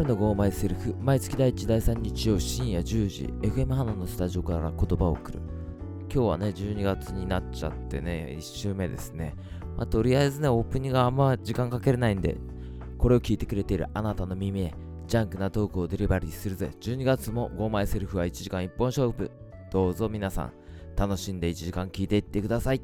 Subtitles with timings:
[0.00, 5.40] なるのごマイセルフ毎月第1第3日曜深夜10時 FM 花のスタジオから言葉を送る。
[6.10, 9.34] 今日はね12月になっちゃってね1週目ですね、
[9.76, 12.38] まあ、とりあえずねオープニングがあんま時間かけれないんで
[12.96, 14.74] これを聞いてくれているあなたの耳へ
[15.06, 16.70] ジャンクなトークをデリバリーするぜ。
[16.80, 19.30] 12月もゴーマイセルフは1時間1本勝負。
[19.70, 20.52] どうぞ皆さん
[20.96, 22.80] 楽しんで1時間聞いていってください。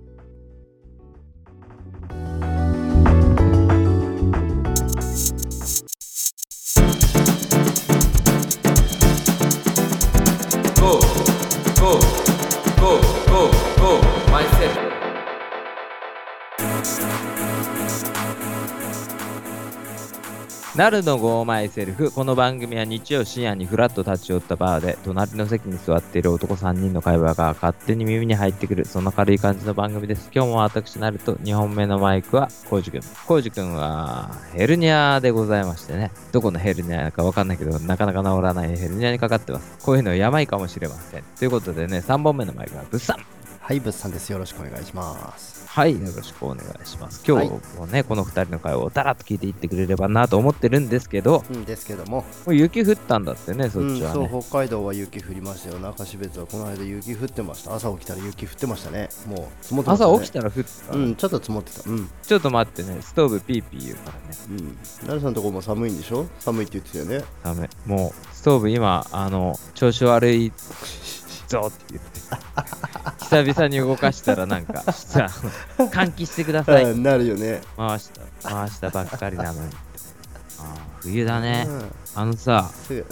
[20.77, 22.11] なるのゴーマイセルフ。
[22.11, 28.85] この番組は日曜深夜にフラッと立ち寄ったバーで隣の席に座っている男3人の会話が勝手に耳に入ってくる。
[28.85, 30.29] そんな軽い感じの番組です。
[30.35, 33.01] 今日も私なると2本目のマイクはコウジ君。
[33.27, 36.11] コウジ君はヘルニアでございましてね。
[36.31, 39.79] どこのヘルニアかわかんないけどなかなか治らないヘルニアにかかってます。
[39.83, 41.23] こういうのやばいかもしれません。
[41.39, 43.17] ということでね3本目のマイクはブッサン。
[43.61, 44.29] はい、物産です。
[44.31, 45.56] よろしくお願いします。
[45.77, 47.23] はい、よろしくお願いします。
[47.29, 54.29] 今日もね、この2人の会話をだらっと聞いていってくれればなと思ってるんですけど、うん、ですけども、もう雪降ったんだってね、そっちはうん、ね。
[54.31, 55.79] そう、北海道は雪降りましたよ。
[55.79, 57.75] 中標津はこの間雪降ってました。
[57.75, 59.11] 朝起きたら雪降ってましたね。
[59.27, 60.15] もう積もってました、ね。
[60.15, 61.91] 朝起きたら降った、うん、ちょっと積もってた。
[61.91, 62.11] うん。
[62.23, 64.19] ちょっと待ってね、ストーブピーピー言うからね。
[64.49, 65.09] うん。
[65.09, 66.27] なるさんのとこも寒いんでしょ？
[66.39, 67.23] 寒いって言ってたよね。
[67.45, 67.69] ダメ。
[67.85, 70.55] もう、ストーブ今、あの、調子悪い
[71.47, 72.21] ぞって言って。
[73.25, 75.29] 久々に動かしたらなんか、さ、
[75.79, 76.85] 換気してください。
[76.91, 77.61] うんなるよね。
[77.77, 78.11] 回し
[78.43, 79.71] た、回したばっかりなのに。
[80.59, 81.73] あー冬だねう。
[81.73, 81.85] ん。
[82.15, 83.07] あのさ、すぐ、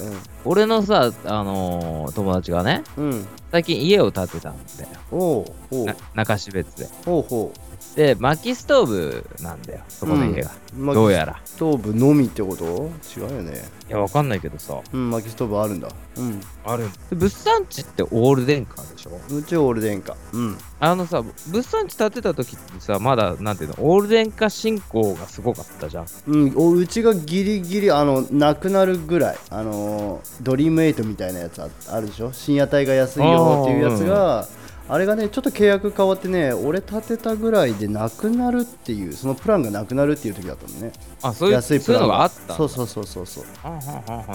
[0.44, 3.10] 俺のさ、あのー友達がね、うん。
[3.10, 3.26] うん。
[3.52, 4.88] 最近家を建てたんだよ。
[5.12, 6.88] おう、お中標津で。
[7.04, 7.52] ほうほ
[7.96, 10.50] で、薪ストーブなんだよ、そこの家が。
[10.76, 11.40] どうやら。
[11.44, 12.90] ストーブのみってこと？
[13.16, 13.62] 違うよね。
[13.88, 15.88] いや、わかんないけどさ、うん、薪ストーブあるんだ。
[16.16, 16.40] うん。
[16.64, 19.20] あるで物産地ってオール電化でしょ？
[19.30, 20.16] うちオール電化。
[20.33, 20.58] うん。
[20.80, 26.06] あのさ、物産地建てた時ってさ、まだ、なんていうの、オール電化進行がすごかったじゃん。
[26.27, 32.33] うん、おうちがギリギリあのなくなるぐらいあのードリームエイトみたいなやつああるでしょ？
[32.33, 34.46] 深夜帯が安いよっていうやつが
[34.86, 40.92] あれがねちょっと契約変わってね俺建てたぐらいでなくなるっていうそのプランがなくなるっていう時だったのね。
[41.22, 42.22] あ、そういう、安いプランが。
[42.22, 43.45] あったそうそうそうそうそう。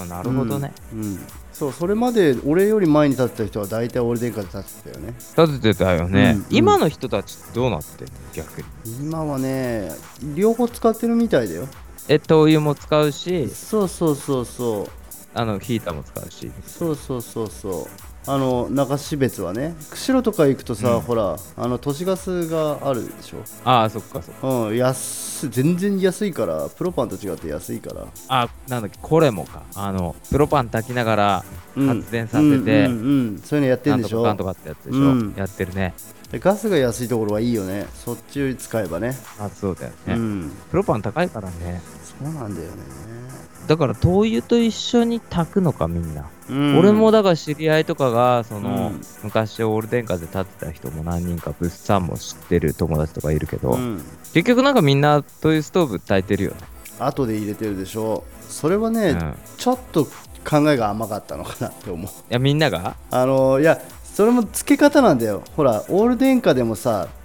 [0.08, 0.74] なるほどね。
[0.92, 1.20] うん、うん。
[1.54, 5.14] そうそれまで俺より前に建てた人は大体オール電化で建ててたよね。
[5.36, 6.34] 建ててたよね。
[6.38, 8.14] うん今の人たちどうなってんの？
[8.34, 8.68] 逆に。
[9.02, 9.92] 今はね
[10.34, 11.68] 両方使ってるみたいだよ
[12.10, 14.88] え、灯油も使うし、そうそうそうそう
[15.34, 16.52] あの、ヒーターも使うし。
[16.66, 17.88] そうそうそうそう
[18.28, 23.34] あの中標津はね釧路とか行くとさ、うんほらあの都市ガスがあるでし
[23.64, 24.48] ああ、そっかそっか。
[24.48, 29.64] ょうん安い全然安いからプロパンと違って安いからあ、なんだっけ、これもか。
[29.74, 32.62] あの、プロパン炊きながらうん発電させて、うんうんう
[33.38, 34.98] んそういうのやってなんんでしょとかかんとかってやつでしょ。
[35.00, 35.94] うんやってるね。
[36.32, 40.14] でガスが安いところはいいよねそっち使えばねあ、そうだよね。
[40.14, 41.82] うんプロパン高いからね。
[42.22, 42.74] そうなんだよね、
[43.68, 46.26] だから灯油と一緒に炊くのか、みんな。
[46.50, 54.04] うん俺もだから知り合いとかが、その、うん昔オール電化で建てた人も何人か物産も知ってる友達とかいるけど、うん
[54.34, 56.58] 結局なんかみんな灯油ストーブ炊いてるよね。
[57.00, 58.96] 後で入れてるでしょそれはうん。
[58.96, 59.16] ね、い
[59.58, 62.96] ちょっと考えが甘かったのかなって思うや、みんなが？
[63.12, 67.19] あのいやそれも付け方なんだよほらオール電化でもさうん。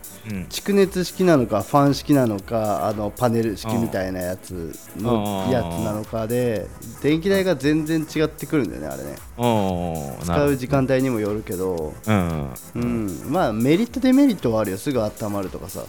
[0.49, 6.67] 蓄熱式なのかファン式なのかあのパネル式みたいなやつのうんやつなのかで
[7.03, 9.17] 電気代が全然違ってくるんだよねあれね。
[10.23, 11.93] 使うる時間帯にもよるけど。
[12.07, 12.51] うん。
[12.75, 13.23] うん。
[13.29, 14.79] まあメリットデメリットはあるよ。
[14.79, 15.85] すぐ温まるとかさ。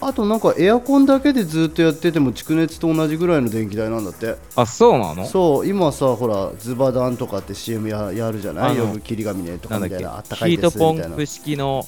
[0.00, 4.36] あとなんかエアコンだけでずっとやってても蓄熱と同じぐらいの電気代なんだって。
[4.56, 5.26] あ、そうなの？
[5.26, 5.66] そう。
[5.66, 8.70] 今さほらズバダンとかって CM ややるじゃない？
[8.70, 11.14] あのよく霧ヶ峰とかみたいなあったかいでヒートポすみたいな。
[11.14, 11.86] ンプ式の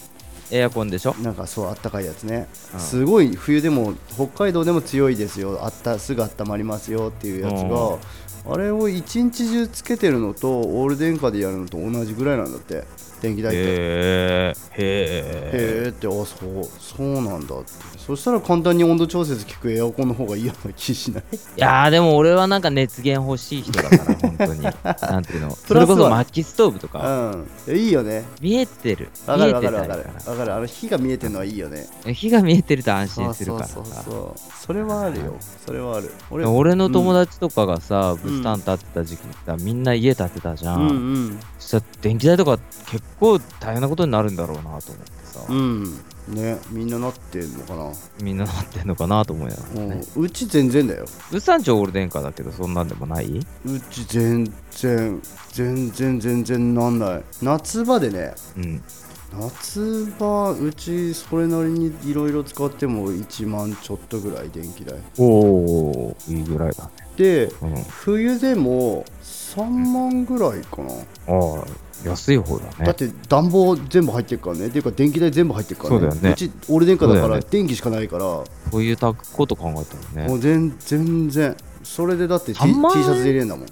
[0.52, 1.14] エアコンでしょ？
[1.22, 2.80] なんかそうあったかいやつね、うん。
[2.80, 5.64] すごい冬でも北海道でも強いですよ。
[5.64, 7.98] あったすぐ温まりますよっていうやつが、
[8.52, 12.84] あれを一日中つけてるのとオール電化でやるのと同じぐらいなんだって
[13.22, 14.52] 電気代ってへへえ。
[14.52, 15.84] へえ。
[15.86, 16.26] えってあそう
[16.80, 17.70] そうなんだって。
[17.98, 21.22] そしたら簡単に温度調節効くエアコンの方がいいような気しない？
[21.36, 24.62] いやーでも俺はなんか熱源欲しい人だから、本当に。
[25.00, 25.54] なんていうの。
[25.54, 27.30] それこそ薪ストーブとか、
[27.68, 27.76] うん。
[27.76, 28.24] いいよね。
[28.40, 29.08] 見えてる。
[29.26, 31.86] わかるわかるわかる見えてたいわかるあの火が見えてるのはいいよね。
[32.04, 33.74] ら火が見えてると安心するからさ。
[33.74, 35.36] そうそうそうそれはあるよ。
[35.64, 36.12] それはある。
[36.30, 38.42] 俺俺の友達とかがさ、うん。
[38.42, 40.74] 物産建てた時期にさ、みんな家建てたじゃ。
[40.74, 40.92] うんんう
[41.28, 41.40] ん。
[41.60, 42.58] そしたら電気代とか
[42.90, 44.90] 結構大変なことになるんだろうなと思って
[45.24, 45.40] さ。
[45.48, 45.84] うん。
[46.28, 47.90] ねみんななってんのかな、
[48.22, 51.04] みんななってんのかなと思うよ、ね、うん、うち全然だよ。
[51.32, 53.44] 物産庁オール電化だけどそんなんでもない？
[53.64, 55.20] うち全然
[55.52, 57.24] 全然全然なんない。
[57.42, 58.82] 夏場でねうん
[59.40, 64.96] 夏場うちそれなりにいろいろ使っても1万ちょっとぐらい電気代。
[65.18, 66.90] おおいいぐらいだね。
[67.16, 67.82] でうん。
[67.88, 71.64] 冬でも3万ぐらいかな、ああ
[72.04, 72.72] 安い方だね。
[72.84, 74.66] だって暖房全部入ってるからね。
[74.66, 76.00] っていうか電気代全部入ってるからね。
[76.00, 76.30] そうだよね。
[76.30, 78.24] うちオール電化だから電気しかないから。
[78.24, 79.84] も冬炊くこと考え
[80.14, 80.34] たらね。
[80.34, 81.56] う全全然。
[81.84, 83.02] それでだって T, T シ3万円？
[83.04, 83.66] ャツ入れるんだもん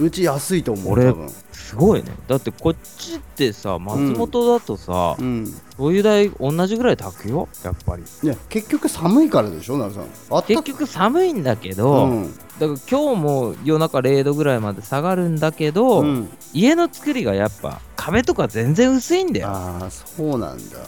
[0.00, 1.28] うち安いと思う俺多分。
[1.52, 2.10] すごいね。
[2.26, 5.46] だってこっちってさ松本だとさ、うん。
[5.78, 7.48] お湯代同じぐらい炊くよ？
[7.62, 8.02] やっぱり。
[8.22, 10.42] いや結局寒いからでしょなるさん。
[10.42, 12.32] 結局寒いんだけど、うん。
[12.58, 19.48] だから今日も夜中0度ぐらいまで下がるんだけど、うん、家の作りがやっぱ壁とか全然薄いんだよ。
[19.48, 20.78] ああそうなんだ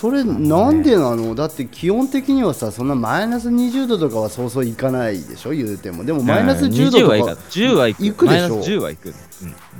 [0.00, 1.34] それなんでなの？
[1.34, 5.50] だって基本的にはさそんなマイナス20度とかはそうそういかないでしょ？
[5.50, 6.06] 言うても。
[6.06, 8.04] でもマイナス10 20はいか度とか10はいく。
[8.04, 8.48] 行くでしょ？
[8.48, 9.14] マイナス10はいく、うん。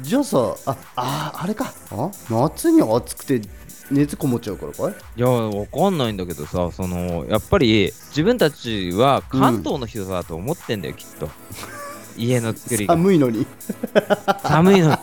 [0.02, 1.72] じゃあさあああれか。
[1.92, 3.40] あ夏に暑くて
[3.90, 4.94] 熱こもっちゃうからかい？
[5.16, 11.30] いやわかんないんだけどさそのやっぱり自分たちは関東の人だと思ってんだよ、きっと。
[12.18, 12.92] 家の作りが。
[12.92, 13.46] 寒いのに。
[14.42, 14.90] 寒いの。
[14.90, 14.96] に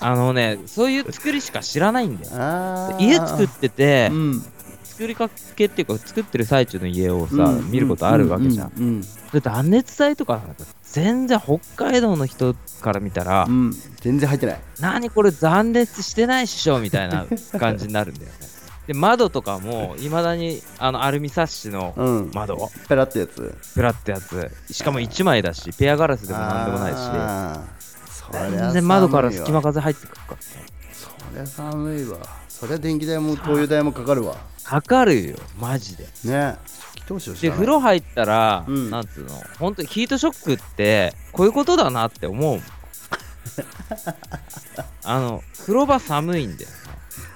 [0.00, 2.96] あのねそういう作りしか知らないんだよ。
[2.98, 4.44] 家作ってて、うん
[4.96, 7.70] 作りかけっていうか作ってる最中の家をさ、うん。
[7.70, 9.02] 見ることあるわけじゃん、うんうん
[9.32, 10.40] で断熱材とか
[10.84, 13.52] 全然北海道の人から見たら、うん。
[13.52, 14.60] うん全然入ってない。
[14.80, 17.26] 何これ断熱してないっしょみたいな
[17.58, 18.32] 感じになるんだよね。
[18.86, 20.08] で窓とかもい。
[20.08, 22.30] まだにあのアルミサッシのうん。
[22.32, 22.70] 窓。
[22.88, 23.54] ペラってやつ。
[23.74, 24.50] プラってやつ。
[24.70, 27.76] しかも1枚だしペアガラスでもなんでもないし。
[28.32, 32.18] 全然窓から隙間風入ってくるからねそりゃ寒いわ。
[32.48, 36.08] そりゃ電気代も灯油代もかかるわかかるよマジで。
[36.24, 36.56] ね。
[37.08, 37.14] で
[37.48, 38.90] た風呂入ったら、うん。
[38.90, 39.30] なんつうの
[39.60, 42.58] 本当にヒートショックってこういうことだなって思う
[45.04, 46.70] あの風呂場寒いんだよ。
[46.70, 46.76] ね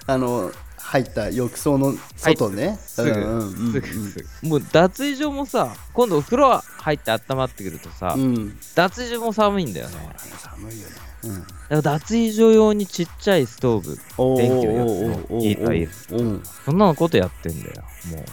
[0.06, 4.48] あの入った浴槽の外ね、すぐ、すぐすぐ。
[4.48, 8.58] もう脱衣所もさ今度お風呂入って温まってくるとさ、うん。
[8.74, 10.10] 脱衣所も寒いんだよね。
[10.42, 13.98] 寒いよね、うん、だから脱衣所用にちっちゃいストーブ。
[14.16, 15.34] お電気のやつおー。
[15.34, 15.64] のヒー。
[15.64, 18.24] ター入れおーおーそんなのことやってんだよも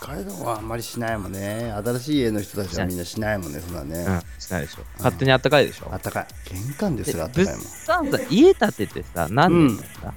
[0.00, 1.72] 北海道はあんまりしないもんね。
[1.72, 4.82] 新しい家の人たちはみんなしないもんねそんなう、ね、うん、しないでしょ。
[4.98, 5.88] 勝手にあったかいでしょ。
[5.90, 6.26] あったかい。
[6.52, 7.66] 玄関ですらあった物かいもん。
[7.66, 10.14] 産さ家建ててさ何年だった、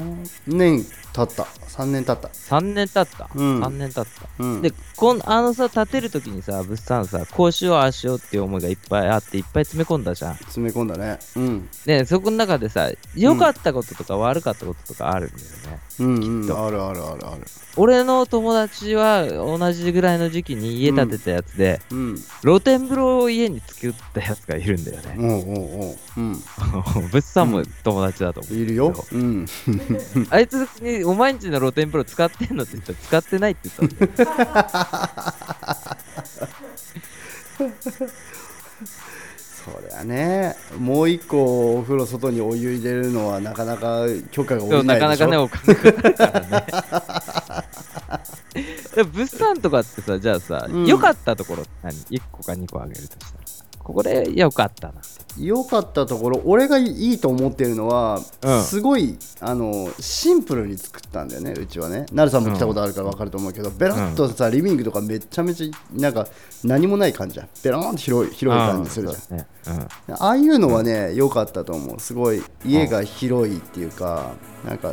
[0.00, 1.44] 3年経った。
[1.44, 2.28] 3年経った。
[2.28, 3.62] 3年経った、うん。
[3.62, 4.28] 3年経った。
[4.38, 4.62] うん。
[4.62, 10.34] でこんあのさ建てる時にさ物産さこうしようああしようっていう思いがいっぱいあっていっぱい詰め込んだじゃん。
[10.36, 11.18] 詰め込んだね。
[11.36, 11.68] うん。
[11.86, 15.40] でそこの中でさ良かったこととか悪かったこととかあるんだよ
[15.76, 16.42] ね、うんうん。
[16.42, 16.66] きっと。
[16.66, 17.42] あるあるあるある。
[17.76, 22.16] 俺の友達は同じぐらいの時期に家建てたやつで、うん。
[22.42, 25.16] 露天風呂を家に作ったやつがいるんだよね。
[25.18, 25.96] おうおうおう。
[26.16, 26.42] うん。
[27.10, 28.94] 物産も友達だと思う、いるよ。
[29.12, 29.46] うん。
[30.30, 34.12] あいつにお前んちの露天風呂使ってんのって言ったら使ってないって言ったんだよ
[39.64, 45.26] そりゃねもう一個お風呂外にお湯入れるのはなかなか許可が下そうりなでしょ。
[45.26, 46.66] ないかなかねお金かかるからね。
[48.94, 50.86] で物産とかってさじゃあさ、うん。
[50.86, 53.44] 良かったところ何？1個か2個あげるとしたら
[53.84, 54.94] ここで良かったな。
[55.38, 58.62] 良かったところ俺がいいと思ってるのは、うん。
[58.62, 62.06] すごいあのシンプルに作ったんだよねうちはね。
[62.12, 66.26] なるさんも来たことあるから分かると思うけど、ベロッとさリビングとかめちゃめちゃなんか
[66.62, 67.48] 何もない感じじゃん。
[67.62, 69.38] ベローンと広い広い感じするじゃん。
[69.38, 69.88] うんそうだね。
[70.18, 72.00] ああいうのはね良かったと思う。
[72.00, 74.32] すごい家が広いっていうか
[74.64, 74.92] なんか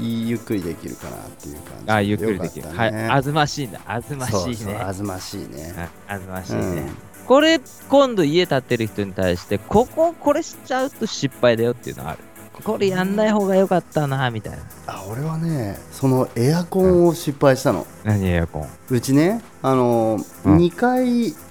[0.00, 2.94] ゆっくりできるかなっていう感じあゆっくりできる、はい。
[3.08, 3.80] あずましいんだ。
[3.86, 4.42] あずましいね。
[4.42, 5.74] そうそうあずましいね。
[6.08, 12.18] ああずましいね、うんこれ今度家建てる人に対してこここれしちゃうと失敗だよっていうのある。
[12.64, 14.58] これやんない方が良かったなみたいな。
[14.88, 18.68] あ俺はねそのエアコンを失敗したの、何エアコン？
[18.90, 20.56] うちねあのーうん。
[20.56, 21.04] 2階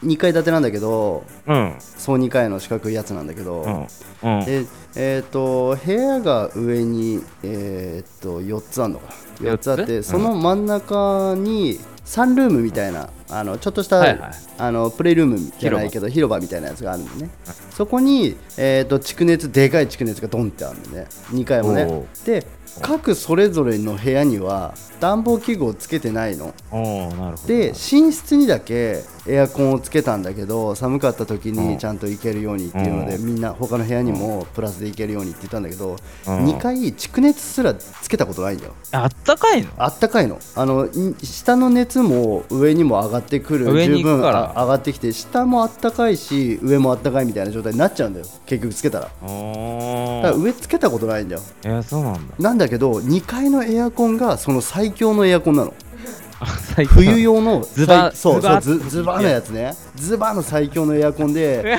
[0.04, 1.76] 2階建てなんだけどうん。
[1.80, 3.62] 総2階の四角いやつなんだけど、
[4.24, 4.40] うん。
[4.40, 4.46] うん。
[4.46, 4.66] で
[4.98, 9.52] えっ、と部屋が上にえっ、と4つあるのかな。
[9.54, 9.72] 4つ？
[9.72, 11.80] あってその真ん中に
[12.10, 14.32] サンルームみたいなあのちょっとした、はいはい。
[14.58, 16.70] あのプレイルームじゃないけど広場みたいな。
[16.70, 17.30] やつがあるんでね。
[17.70, 21.08] そこに、えー、と蓄熱でかい蓄熱がドンってあるんでね。
[21.32, 22.46] 2階もおねうで
[22.82, 26.54] 各それぞれの部屋には暖房器具をつけてないの。
[26.72, 27.48] おおなるほど。
[27.48, 27.74] で寝
[28.12, 31.70] 室にだけエアコンをつけたんだけど寒かった時うん。
[31.70, 33.26] にちゃんと行けるようにっていうので、うん。
[33.26, 36.46] みんな他の部屋にもプラスで行けるようにって言ったんだけど、うん。
[36.46, 38.74] 2回蓄熱すらつけたことないんだよ。
[38.92, 39.70] あったかいの？
[39.78, 40.40] あったかいの。
[40.56, 43.66] あのん下の熱も上にも上がってくる。
[43.66, 48.26] 十分上がってきて下もあったかいし上もあったかいみたいな状態になっちゃうんだよ。
[48.46, 49.06] 結局つけたら。
[49.06, 51.42] だおから上つけたことないんだよ。
[51.64, 52.36] いやそうなんだ。
[52.40, 55.74] なんだけど2階のエアコンがその最強のエアコンなの。
[56.88, 59.74] 冬用のズバ最そうそうズバズズバのやつね。
[59.96, 61.78] ズバの最強のエアコンで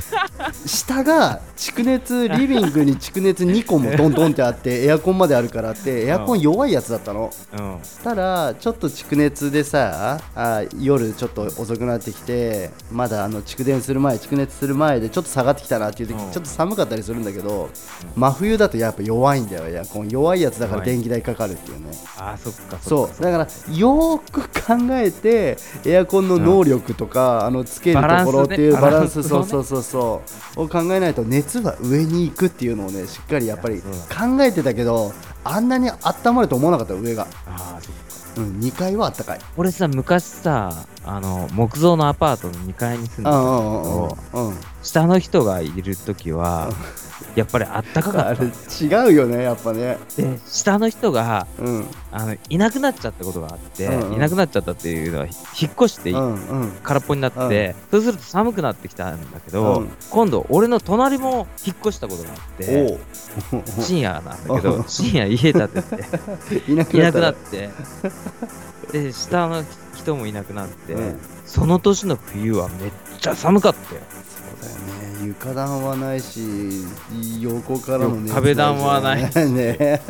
[0.67, 7.31] 下が蓄熱リビングに蓄熱2個もドンドンってあって エアコンまであるからってエアコン弱いやつだったの。
[7.53, 7.79] うん。
[8.05, 16.31] ただちょっと蓄熱でさあ夜ちょっと遅くなってきてまだあの蓄電する前蓄熱する前でちょっと下がってきたなっていう時、うん。
[16.33, 17.71] ちょっと寒かったりするんだけど、
[18.15, 20.09] 真冬だとやっぱ弱いんだよエアコン。
[20.09, 21.91] 弱いやつだから電気代かかるっていうね。
[22.19, 22.79] あそっかそっか。
[22.83, 23.23] そう。
[23.23, 30.23] だからよーく考えてエアコンの能力とか、あのつけるところっていうババランスそうそうそうそ
[30.57, 30.63] う。
[30.63, 35.13] を考えないと熱は上に行くっていうのをねしっかりやっぱり考えてたけど
[35.45, 37.27] あんなに温まると思わなかった上が、
[38.37, 39.41] うん、2階はあったかい。
[39.57, 46.71] 俺さ昔さあの木造のアパートの2階に住んでたけどうんうん下の人がいる時は
[47.35, 48.43] やっぱりあったかかあった。
[48.45, 48.51] れ
[48.81, 49.99] 違うよねやっぱね。
[50.17, 51.87] で下の人がうん。
[52.13, 54.15] あのいなくなっちゃったことがあって、うんうん。
[54.15, 56.73] いなくなっちゃったっていうのは引っ越して、うんうん。
[56.83, 59.91] 空っぽになって、そうすると寒くなってきたんだけど、うん。
[60.11, 62.99] 今度俺の隣も引っ越したことがあって
[63.53, 65.97] お深夜なんだけ うんど深夜家建てて
[66.69, 67.71] おいなくなって
[68.93, 69.63] で下の
[70.01, 71.19] 人もいなくなって、うん。
[71.47, 72.91] その年の冬はめっ
[73.21, 74.01] ちゃ寒かったよ。
[74.11, 74.79] そうだよ
[75.21, 75.27] ね。
[75.27, 76.85] 床暖はないし
[77.41, 79.23] 横からの熱壁暖はない。
[79.53, 80.01] ね。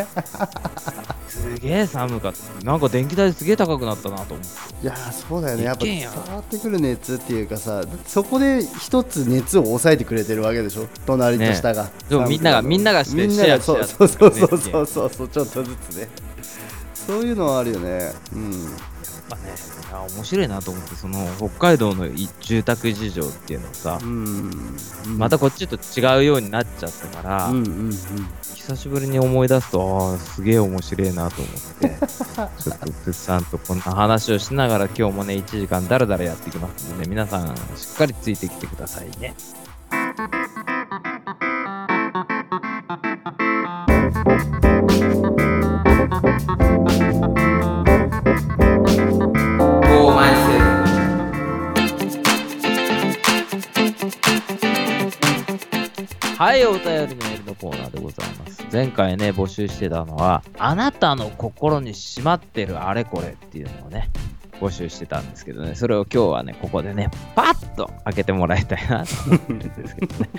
[1.28, 2.64] すげえ寒かった。
[2.64, 4.82] なんか電気代すげえ高くなったなと思って。
[4.82, 5.64] いやーそうだよね。
[5.64, 10.86] やっぱ伝わってくる熱っていうかさそこで一つ熱を抑えてくれてるわけでしょ？
[11.06, 16.08] 隣と下が、でもみんながみんながしてみんながそうそうそうそうそうそうそうちょっとずつね。
[16.94, 18.12] そういうのはあるよね。
[18.34, 18.76] うん
[19.30, 19.42] ぱね
[19.88, 24.76] いや面白いなと思ってその北海道のい住宅事情っていうのをさ、うん。
[25.16, 27.92] またこっちと違うようになっちゃったから、うんうんうん。
[28.70, 31.88] 久しぶりに思い出すとああすげえ面白いなと思って
[32.62, 39.34] ちょっとプッさんとこんな話をしながら今日もね1時間だらだらやっていきますので皆さんしっかりついてきてくださいね
[56.40, 58.64] はい、お便りメールのコーナーでございます。
[58.72, 64.08] 前回ね、募集してたのは、あなたの心にしまってるあれこれっていうのをね、
[64.60, 70.30] 募集してたんですけどね、それを今日はね、ここでね、パッと開けてもらいたいなと思ってるんですけどね。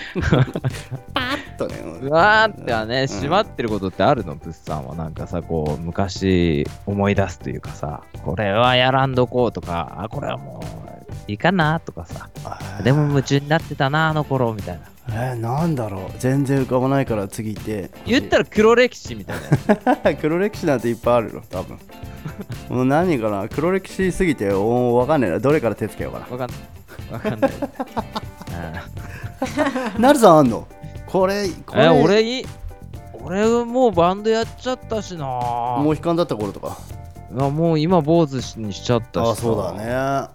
[1.57, 4.95] とねうわーってはね、しまってることってあるの、ブッさんは。
[4.95, 12.29] なんかさ、こう、昔思い出すというかさ、これはやらんどこうとか、あ、これはもういいかなとかさ、
[12.83, 14.90] でも夢中になってたな、あの頃みたいな。
[15.09, 16.11] えー、なんだろう。
[16.19, 17.91] 全然浮かばないから次行って。
[18.05, 19.37] 言ったら黒歴史みたい
[20.05, 20.15] な。
[20.21, 21.79] 黒歴史なんていっぱいあるの多分。
[22.69, 23.47] もう何かな。
[23.49, 25.39] 黒歴史すぎておわかんないな。
[25.39, 27.13] どれから手つけようかわかんない。
[27.13, 27.51] わかんない。
[29.97, 30.67] な なるさんあんの？
[31.07, 31.83] これこれ。
[31.85, 32.45] え、俺いい？
[33.23, 35.25] 俺もうバンドやっちゃったしな。
[35.25, 36.77] もう悲観だった頃とか。
[37.31, 40.27] もう今坊主にしちゃったしさあそうだね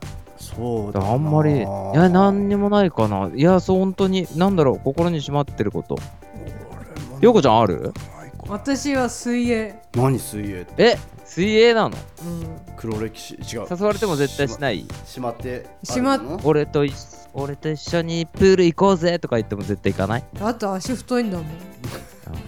[0.54, 1.10] そうだな。
[1.12, 3.30] あんまりいや何にもないかな。
[3.34, 5.96] いやそう本当になんだろう心にしまってること。
[7.20, 7.92] ようこちゃんある？
[8.48, 10.72] 私は水泳、何水泳って？
[10.84, 11.96] え水泳なの？
[11.96, 13.66] うん、黒歴史違う。
[13.68, 14.86] 誘われても絶対しない？
[15.04, 16.92] しまってしまっ俺とい
[17.34, 20.24] 俺と一緒にプール行こうぜとか言っても絶対行かない？
[20.40, 21.46] あと足太いんだもん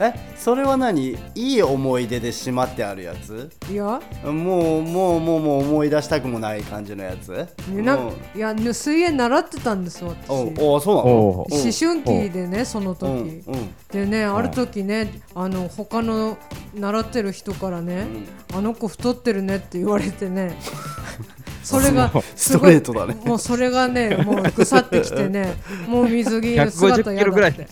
[0.00, 1.18] えそれは何？
[1.34, 3.50] いい思い出でしまってあるやつ？
[3.70, 4.00] いや。
[4.24, 7.30] もうもうもうもう思い出したくもない感じのやつ？
[7.68, 8.38] ねなもう。
[8.38, 10.30] いやね水泳習ってたんです私。
[10.30, 11.08] お思おそうなの？
[11.08, 11.72] おう。
[11.72, 13.42] 春期でねその時、
[13.90, 16.38] でねある時ねあの他の
[16.74, 18.06] 習ってる人からね、
[18.54, 20.56] あの子太ってるねって言われてね
[21.68, 23.14] それがストレートだね。
[23.24, 25.54] もうそれがねもう腐ってきてね
[25.86, 27.68] もう水着の150姿嫌キロぐらだって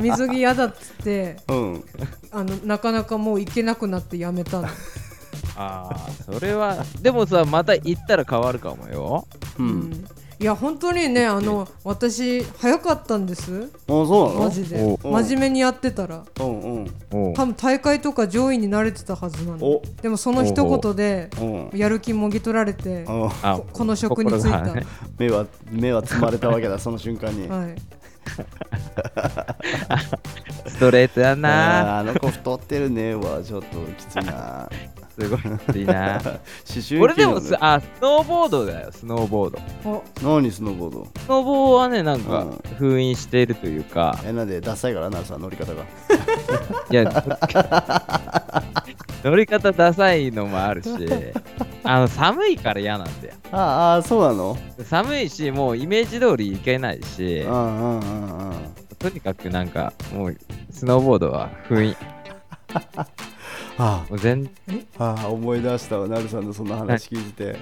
[0.00, 1.36] 水着嫌だっつって。
[1.48, 1.84] うん。
[2.32, 4.68] あのなかなかもう行けなくなってやめたの。
[5.56, 9.26] あーそれはでもさまた行ったら変わるかもよ。
[9.58, 10.04] ううんん
[10.40, 13.70] いや本当にねあの私早かったんです。
[13.74, 14.40] あそうなの？
[14.44, 14.96] マジで。
[15.02, 16.24] お真面目にやってたら。
[16.38, 16.94] うんうん。
[17.10, 17.34] おう。
[17.34, 19.66] 多分大会とか上位に慣れてたはずなの。
[19.66, 19.82] お。
[20.00, 21.78] でもその一言でうん。
[21.78, 23.26] やる気もぎ取られてうん。
[23.42, 24.86] あここの職に就いた、心がね。
[25.18, 27.48] 目は目は積まれたわけだその瞬間に。
[27.48, 27.74] はい。
[30.68, 31.98] ストレートやな。
[31.98, 33.14] あーあの子太ってるね。
[33.16, 33.66] はちょっと
[33.96, 34.68] きついな
[35.18, 36.18] すごいきついな。
[37.14, 39.58] でもあスノーボードだよスノーボード。
[39.90, 40.04] お。
[40.40, 41.06] 何スノーボード？
[41.20, 42.60] スノボはねなんかうん。
[42.76, 44.16] 封印しているというか。
[44.24, 45.82] えなんでダサいからなるさん乗り方が。
[46.90, 47.24] いや
[49.24, 50.88] 乗り方ダサいのもあるし
[51.82, 53.34] あの寒いから嫌なんだよ。
[53.50, 54.56] ああそうなの？
[54.84, 58.54] 寒いしもうイメージ通り行けないしうんうんうんうん。
[58.98, 60.36] とにかくなんかもう
[60.70, 61.96] スノーボードは封印
[63.78, 64.06] あ。
[64.10, 64.50] もう全
[64.98, 65.14] あ。
[65.16, 67.58] ああ思い出したわなるさんのそんな話聞いてて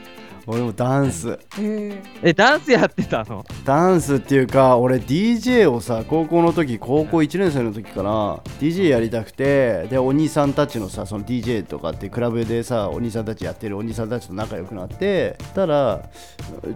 [0.49, 1.39] 俺もダンス。
[1.61, 3.45] ええダンスやってたの？
[3.65, 8.39] ダンスっていうか俺 DJ をさ高校の時高校1年生の時かな。
[8.61, 16.09] DJ やりたくてでお兄さんたちのさその DJ とかってクラブでさお兄さんたちやってるお兄さんたちと仲良くなってたら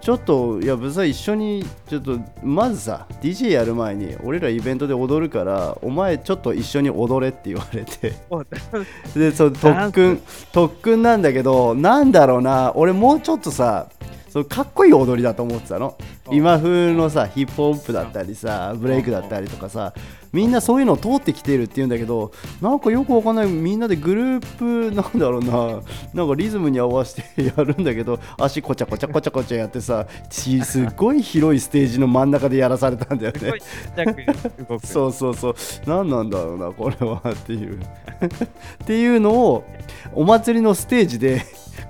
[0.01, 8.15] ちょっといやぶさ一緒にちょっとまずさ DJ やる前に俺らイベントで踊るからお前ちょっと一緒に踊れって言われて。
[9.15, 10.21] でそう特訓
[10.53, 13.60] 特訓なんだけどなんだろうな俺もうちょっとさ
[14.29, 15.97] そうかっこいい踊りだと思ってたの。
[16.31, 19.93] 今風のさヒップホップだったりさブレイクだったりとかさ
[20.33, 23.49] みんなそういうのを通ってきてるって言うんだけどなんかよくわかんない。
[23.49, 25.81] みんなでグループなんだろうな。
[26.15, 33.53] なんかリズムに合わせて やるんだけど足こちゃこちゃこちゃこちゃやってさちすっごい広いステージの真ん中でやらされたんだよね。
[34.85, 35.55] そうそうそう。
[35.87, 37.81] 何なんだろうなこれはっていう。
[38.85, 39.65] っていうのを
[40.15, 41.43] お祭りのステージで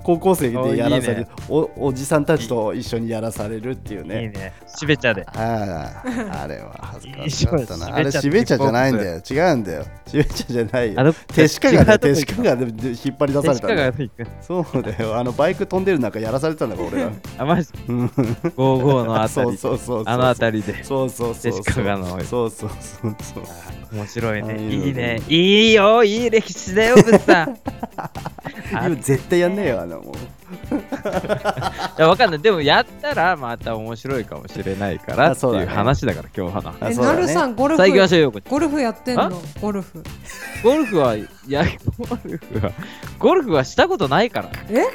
[0.03, 4.29] 高校生でやらされるおおじさんたちと一緒にやらされるっていういいね。
[4.29, 4.53] ね。
[4.67, 5.25] しべちゃで。
[5.27, 9.21] あああれは恥ずかしかったいいなあれしべ茶じゃないんだよ。
[9.29, 9.85] 違うんだよ。
[10.07, 10.99] しべ茶じゃないよ。
[10.99, 12.41] あの手しかがね手しか。
[12.41, 13.93] がで引っ張り出された
[14.41, 15.17] そうだよ。
[15.17, 17.69] あのバイク飛んでる中やらされてたんだから俺らあマジ？
[17.87, 20.83] うん55のあたり そうそうそうあのあたりで。
[20.83, 23.43] そうそうそう手しかがのそうそうそうそう。
[23.93, 24.57] 面白いね。
[24.59, 25.21] いいいね。
[25.27, 26.03] いいよ。
[26.03, 27.49] いい歴史だよぶっさ
[29.01, 30.13] 絶対やんねえよあのもう
[31.97, 32.39] いやわかんない。
[32.41, 36.61] でもやったらまた面白いかもしれないからっていう話だから今日は。
[36.79, 39.29] なえなるさんゴルフさあ行きましょうよゴルフやってんあ？
[39.29, 40.03] のゴルフ。
[40.63, 41.65] ゴルフはいや
[41.97, 42.71] ゴルフは
[43.19, 44.49] ゴルフはしたことないから。
[44.69, 44.85] え？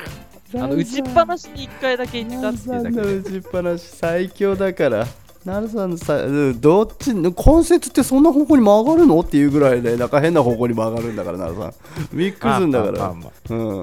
[0.54, 3.16] あの打ちっぱなしに1回だけ行ったっていうだけで。
[3.18, 5.06] 打ちっぱなし最強だから
[5.46, 9.20] なるさんのさうんどっち関節ってそんな方向に曲がるの？
[9.20, 11.72] っていうぐらいでなんか変な方向に曲がるんだからなるさん。
[12.12, 13.08] びっくりするんだから。
[13.08, 13.30] うんま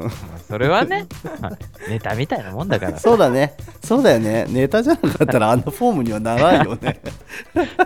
[0.08, 0.10] あ
[0.46, 1.08] それはね
[1.88, 2.92] ネタみたいなもんだから。
[2.92, 3.56] さそうだね。
[3.82, 4.46] そうだよね。
[4.50, 7.00] ネタじゃなかったらあんなフォームにはならんよね。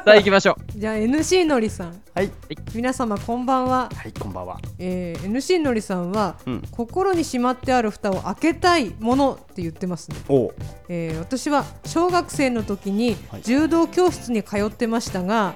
[0.06, 0.80] あ行きましょう。
[0.80, 2.02] じゃあ NC のりさん。
[2.16, 2.32] はい。
[2.74, 4.58] 皆様こんばんは、はいこんばんは。
[4.80, 6.64] えー NC のりさんは、うん。
[6.72, 10.52] 心にしまってある蓋を開けたいものって言ってますね、お。
[10.90, 15.54] えー私は小学生の時にはい柔道教室に通ってましたが、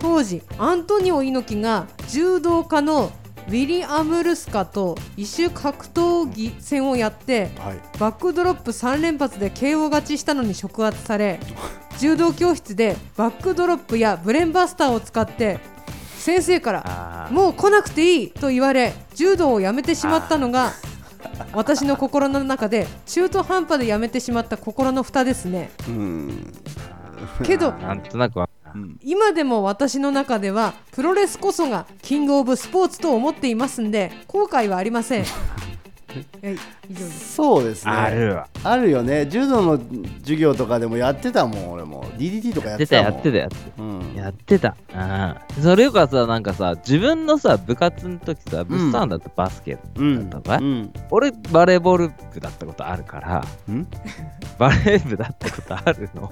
[0.00, 3.12] 当時アントニオ猪木が柔道家の
[3.46, 7.98] ウィリアム・ルスカと異種格闘技戦をやってはい。
[7.98, 11.38] バックドロップ3連発で KO 勝ちしたのに触発され
[11.98, 15.58] 柔道教室でバックドロップやブレンバスターを使って
[16.18, 20.72] 先生からもう来なくていいと言われ柔道をやめてしまったのが
[21.52, 25.70] 私の心の中で中途半端でやめてしまった心の蓋ですね。
[25.88, 26.52] うん
[27.44, 28.98] けど なんとなくわうん。
[29.02, 35.24] 今でも私の中ではプロレスこそがキングオブスポーツと思っていますんで後悔はありません。
[36.42, 36.56] はい
[36.90, 37.34] 以上です。
[37.34, 37.92] そうですね。
[37.92, 38.48] あるわ。
[38.64, 39.26] あるよね。
[39.26, 39.80] 柔道の
[40.20, 42.04] 授業とかでもやってたもん俺も。
[42.18, 43.16] DDT とかやっててたたもん。
[43.16, 44.14] やってたやってうん。
[44.14, 44.76] たやってた。
[45.56, 45.62] うん。
[45.62, 50.92] それよかさなんかさ自分のさ部活の時さブスターンだとバスケうんだったかい、うん。
[51.10, 53.36] 俺バレーボール部だったことあるから。
[53.72, 53.86] ん。
[54.58, 56.24] バレー部だったことあるの？
[56.26, 56.30] ん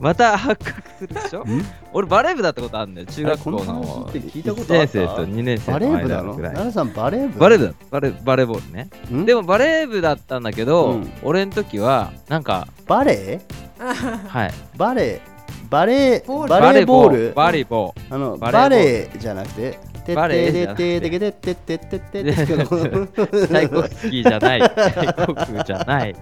[0.00, 1.40] また発覚するでしょ？
[1.44, 1.64] ん？
[1.92, 3.64] 俺バレー部だったことあるんだよ中学校の。
[3.64, 4.98] の話って聞いたこと1あった？
[4.98, 6.54] 年生と2年生バレの間ぐらい。
[6.54, 7.38] 奈良さんバレー部？
[7.38, 7.72] バレー部だ。
[7.90, 8.88] バレバレーボールね。
[9.12, 9.24] ん？
[9.26, 11.12] でもバレー部だったんだけど、うん。
[11.22, 13.40] 俺の時はなんかバレ
[13.78, 14.50] はい。
[14.50, 14.52] ー？
[14.76, 15.34] バレー？
[15.70, 17.32] バレボーバレーボール。
[17.34, 18.68] バレーボあのバレーボール。
[18.68, 19.78] バレーじゃなくて？
[20.04, 21.00] てバレーじゃてなくて。
[21.00, 24.60] てててててててーててタイコフスキーじゃない。
[24.60, 26.16] タイコフじゃない。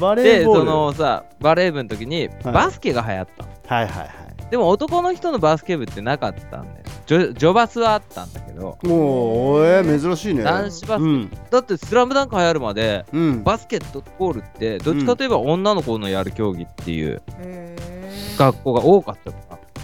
[0.00, 4.08] バレでそーボールのさバレー部の時にバスケが流行ったの、はいはいはい。
[4.50, 6.84] でも男の人のバスケ部ってなかったんだよ。
[7.06, 8.78] ジョジョバスはあったんだけど。
[8.82, 10.42] もうえー、珍しいね。
[10.42, 11.30] 男子バスケうん。
[11.50, 13.42] だって「スラムダンク流行るまでうん。
[13.42, 17.22] バスケットボールってどっちかといえば女の子のやる競技っていう
[18.38, 19.30] 学校が多かった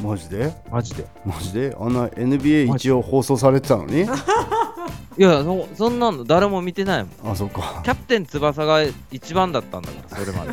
[0.02, 0.52] マジで？
[0.70, 1.06] マジで。
[1.24, 1.76] マジで？
[1.78, 4.06] あんな NBA 一応放送されてたのに？
[5.16, 7.32] いやそそんなの誰も見てないもん。
[7.32, 7.80] あそっか。
[7.84, 10.50] キャプテン翼が一番だったんだから それまで。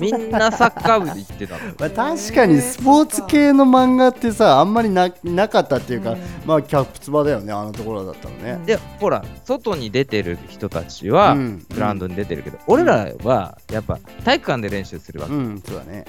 [0.00, 1.60] みんなサッカー部で行ってたの。
[1.78, 6.18] まあ、確かにスポーツ系の漫画ってさあんまりななかったっていうか、うん。
[6.44, 11.66] まあキャプツバだよねあのところだったのね、でほら外に出てる人たちはうん。
[11.72, 16.04] グラウンドに出てるけど、俺らはやっぱ体育館で練習するわけ、うんそうだね。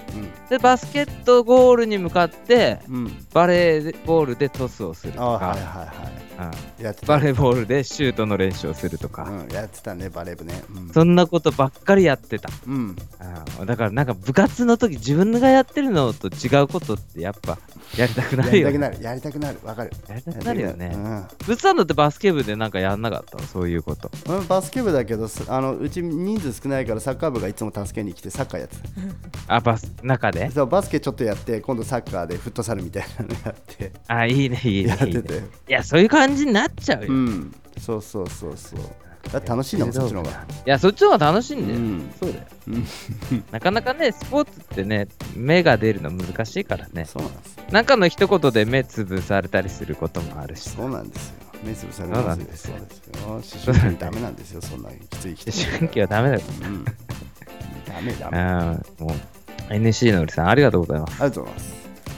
[0.50, 6.33] でバスケットゴールに向かってうん、うん、バレーボールでトスをするとか、あはいはいはうんい
[6.80, 7.08] やってた。
[7.08, 10.64] バレーボールでシュートの練習をするとか、うん、やってたねバレー部ね。
[10.76, 10.90] うん。
[10.90, 12.96] そんなことばっかりやってた、うん、
[13.60, 13.66] うん。
[13.66, 17.58] だからなんか部活の時自分がやってるのと違うことってやっぱ
[17.98, 18.72] やりたくなやるよ。
[18.72, 19.04] ねりたくなる。
[19.04, 19.60] やりたくなる。
[19.64, 19.92] わかる。
[20.08, 20.92] やりたくなるよね。
[20.94, 21.28] うん。
[21.48, 23.44] 物産だってバスケ部でなんかやんなかったの？
[23.44, 24.10] そういうこと。
[24.28, 28.76] うんバスケ部だけどすあのうち人数少ないからサッカー部がいつも助けに来てサッカーやって
[29.48, 30.46] あバス中で？
[30.46, 33.92] たそうバスケちょっとやって今度サッカーでフットサルみたいなのやって。
[34.08, 35.20] あいいねいいやねいいね。
[35.20, 35.38] ってて。
[35.40, 37.56] いやそういう感じになっちゃうよ、いうん。
[37.80, 38.80] そうそうそうそう
[39.32, 42.86] だって楽しいんだもんそっちの方がやそっちの方が楽しいんだよ、うんそうだようん
[43.52, 51.34] なかなかねスポーツってね目が出るの難しいからねそうなんですなんかの一言で目つぶされたりすることもあるしそうなんですよ。
[51.64, 52.44] 目つぶされそうなますよ。
[52.44, 52.76] んですよ
[53.26, 53.72] そうですよ。
[53.74, 54.62] 思春期ダメなんですよ。
[54.62, 55.50] そんなきつい人。
[55.52, 56.84] 思春期はダメだようん。
[56.84, 58.38] ダメダうメ。
[58.38, 59.16] ありんも
[59.70, 61.74] う NC のうりさんありがとうございますがとうございます。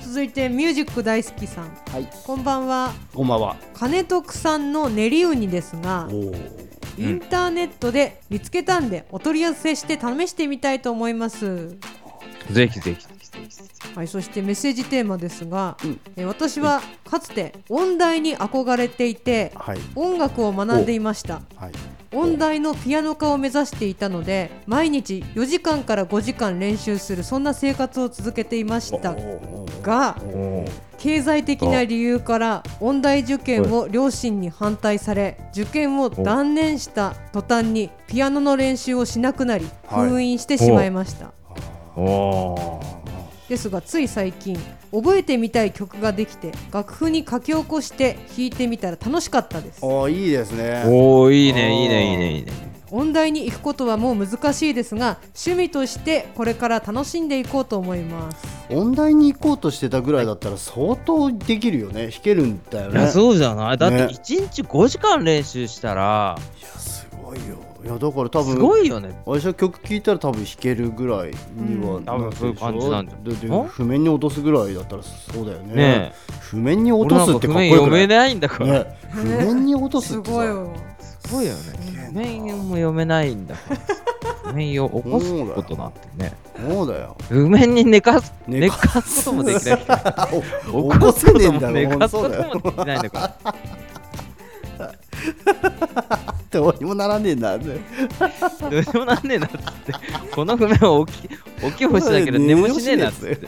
[0.09, 2.09] 続いてミュージック大好きさんはい。
[2.25, 3.55] こんばんはこんばんは。
[3.75, 6.35] 金徳さんの練りウニですがおお。
[6.97, 11.77] インターネットで見つけたんでお取り寄せして試してみたいと思います。
[12.51, 13.07] ぜひぜひ。
[13.95, 15.99] はい、そしてメッセージテーマですが、うん。
[16.15, 19.79] えー私はかつて音大に憧れていてはい。
[19.95, 21.41] 音楽を学んでいました。
[21.55, 21.71] はい。
[22.13, 29.15] 音大のピアノ科を目指していたので毎日4時間から5時間練習するそんな生活を続けていました。
[29.81, 30.17] が。
[30.97, 40.09] 経済的な理由から音大受験を両親に反対され受験を断念した途端にピアノの練習をしなくなりはい。
[40.09, 41.33] 封印してしまいました、
[43.49, 44.57] ですがつい最近
[44.91, 50.83] 覚えてみたい曲ができて楽譜に書き起こして弾いてみたら楽しかったですおおいいですね。
[50.87, 62.09] おおいいねいいねいいねいいね音大に行くことはもう難しいですが趣味としてこれから楽しんでいこうと思います音大に行こうとしてたぐらいだったら相当できるよね。
[62.09, 62.99] 弾けるんだよね。
[62.99, 63.77] いやそうじゃない？
[63.77, 67.57] だってね1日5時間練習したらいやすごいよ。
[67.85, 68.45] いやだから多分。
[68.45, 69.15] すごいよね。
[69.27, 72.03] 私は曲聴いたら多分弾けるぐらいにはうん。
[72.05, 75.75] 多分そういう感じなんじゃんだってん譜面に落とすぐらいだったらそうだよね。
[75.75, 78.07] ね譜面にえ落とすってかっこ俺よくない？
[78.07, 80.35] なんか譜面読めないんだから、ね譜面に落とすすってさ。
[80.35, 80.67] ごいわ
[80.99, 81.59] すごいよね
[82.07, 83.77] 譜面も読めないんだから。
[84.45, 86.33] 譜面を起こすことなんてね。
[86.67, 87.15] そうだよ。
[87.29, 89.85] 譜面に寝かす寝寝かすこともできない。
[90.73, 93.19] お起こせねえんだろ寝かすこともできないんだか。
[93.43, 93.55] ら
[96.51, 97.79] どうにもならねえんだね。
[98.61, 99.57] どうにもなんねえなって。
[100.33, 101.37] この譜面を起き起
[101.77, 103.39] き星だけど寝もしねえなって。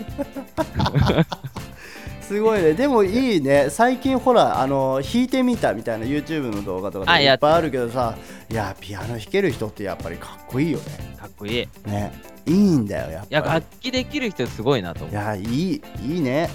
[2.22, 2.74] すごいね。
[2.74, 3.68] でもいいね。
[3.70, 8.18] 最近ほらあの弾いてみたみたいな YouTube の動画とかいっぱいあるけどさ
[8.50, 11.16] いやピアノ弾ける人ってやっぱりかっこいいよね。
[11.18, 11.62] かっこいい。
[11.62, 12.12] いね。
[12.46, 13.36] いいんだよやっぱり。
[13.36, 15.12] や楽器できる人すごいなと思う。
[15.12, 16.50] いやいいいいね。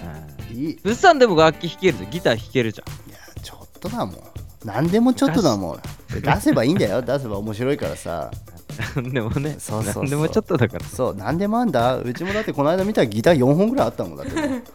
[0.51, 0.57] うん。
[0.59, 0.71] いい。
[0.73, 2.11] い物産でも楽器弾けるじゃん。
[2.11, 3.11] ギター弾けるじゃん。
[3.11, 4.32] やちょっとだもん
[4.65, 5.81] 何でもちょっとだもん。
[6.21, 7.03] 出せばいいんだよ。
[7.03, 8.31] 出せば面白いからさ。
[8.97, 9.57] でもね。
[9.59, 10.03] そうそうそう。
[10.05, 10.85] なんでもちょっとだから。
[10.87, 11.97] そう何でもあんだ。
[11.97, 14.33] うちもだってこの間見たらギター4本ぐらいあったもんだって。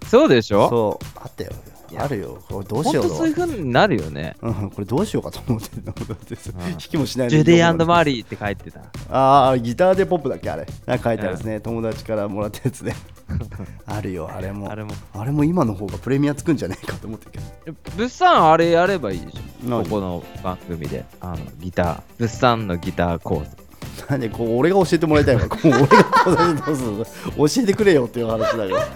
[0.07, 0.69] そうでしょ？
[0.69, 1.05] そう。
[1.15, 1.51] あったよ。
[1.97, 2.43] あるよ。
[2.49, 3.07] これどうしよう。
[3.07, 4.35] そういう風になるよね。
[4.41, 5.93] うん、これどうしようかと思ってるの。
[5.93, 8.81] だって弾きもしないのジュディマーリーって書いてた。
[9.09, 10.67] ああギターでポップだっけあれ。
[10.85, 12.93] なんか書いてあるですね、友達からもらったやつで
[13.85, 14.71] あるよあれも。
[14.71, 14.91] あれも。
[15.13, 17.31] あれも今の方がプレミアつくんじゃねえかと思ってる
[17.65, 17.77] けど。
[17.97, 19.83] 物産あれやればいいでしょ何？
[19.83, 21.05] ここの番組で。
[21.19, 22.01] あのギター。
[22.17, 24.07] 物産のギター講座。
[24.09, 25.47] なんでこう俺が教えてもらいたいわ。
[25.49, 28.77] こう俺がこうどうする教えてくれよっていう話だよ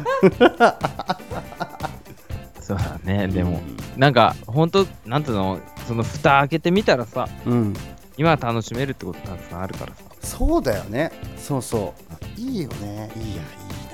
[2.61, 3.27] そうだね。
[3.27, 3.61] でも
[3.97, 5.59] なんかほんとなんていうの？
[5.87, 7.73] その蓋開けてみたらさうん。
[8.17, 10.03] 今楽しめるってことたくさんあるからさ。
[10.21, 11.11] そうだよね。
[11.37, 11.93] そうそ
[12.37, 12.39] う。
[12.39, 13.09] いいよね。
[13.15, 13.90] いいやいい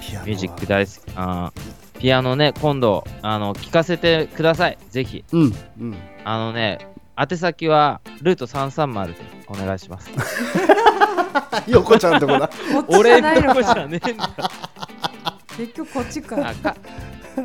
[0.00, 0.96] ミュージック大好き。
[1.16, 1.80] あー。
[2.00, 4.78] ピアノね今度あの聞かせてください。
[4.90, 5.24] ぜひ。
[5.32, 5.96] うんうん。
[6.24, 6.78] あのね
[7.16, 9.14] 宛先はルート330で
[9.48, 10.10] お願いします。
[11.68, 12.48] 横ちゃんとこだ。
[12.48, 14.28] こっちじゃ俺ないののとこじゃかねえんだ。
[15.56, 16.36] 結局こっちか。
[16.48, 16.76] あか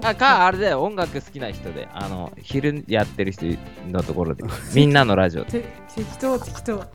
[0.02, 0.84] あかあれだよ。
[0.84, 3.58] 音楽好きな人であの昼やってる人
[3.92, 4.44] のところで。
[4.74, 6.80] みんなのラジオて適当適当。
[6.80, 6.88] は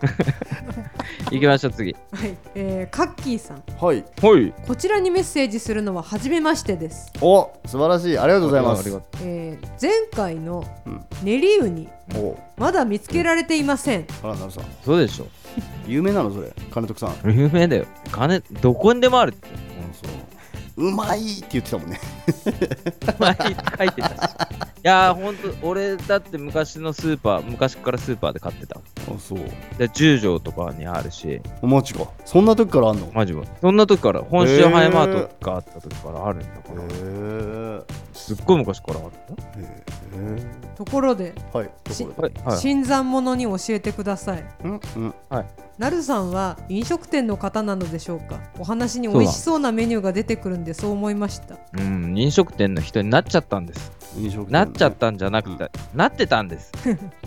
[1.30, 1.90] 行きましょう次。
[1.90, 1.96] い、
[2.54, 3.62] えー、カッキーさん。
[3.78, 4.04] はい。
[4.22, 4.52] はい。
[4.66, 8.18] こちらにメッセージするのは初めましてです、お素晴らしい。
[8.18, 8.80] ありがとうございます。
[8.80, 11.04] ありがとえー、前回のうん。
[11.22, 12.36] 練りウニお。
[12.56, 14.06] まだ見つけられていません。
[14.22, 15.26] あらなるさんうそうでしょ。
[15.86, 16.52] 有名なのそれ。
[16.70, 17.14] 金徳さん。
[17.24, 17.86] 有名だよ。
[18.10, 19.48] 金どこにでもあるって。
[20.76, 20.90] そうう。
[20.92, 22.00] まいって言ってたもんね。
[23.18, 23.38] 前に
[23.78, 24.08] 書いてた。
[24.08, 24.12] し
[24.82, 28.76] いやーほんと俺だって昔のスーパー昔からスーパーで買ってた。
[28.78, 28.79] あ
[29.20, 29.38] そう。
[29.78, 31.40] で十条とかにあるし。
[31.62, 32.08] マジか。
[32.24, 33.06] そんな時からあんの？
[33.06, 37.82] へマジはそんな時から本州ハイマートがあった時からあるんだから、え。
[38.12, 39.08] すっごい昔からある
[39.60, 40.42] んへ
[40.76, 41.34] ところで
[42.56, 44.44] 新参者に教えてください。
[44.64, 45.14] うんうん。
[45.78, 48.40] なるさんは飲食店の方なのでしょうか？
[48.58, 51.56] お話に美味しそうなメニューが出てくるんでそう思いました。
[51.78, 53.92] うん飲食店の人になっちゃったんです。
[54.18, 56.72] 飲食店なっちゃったんじゃなくて、なってたんです。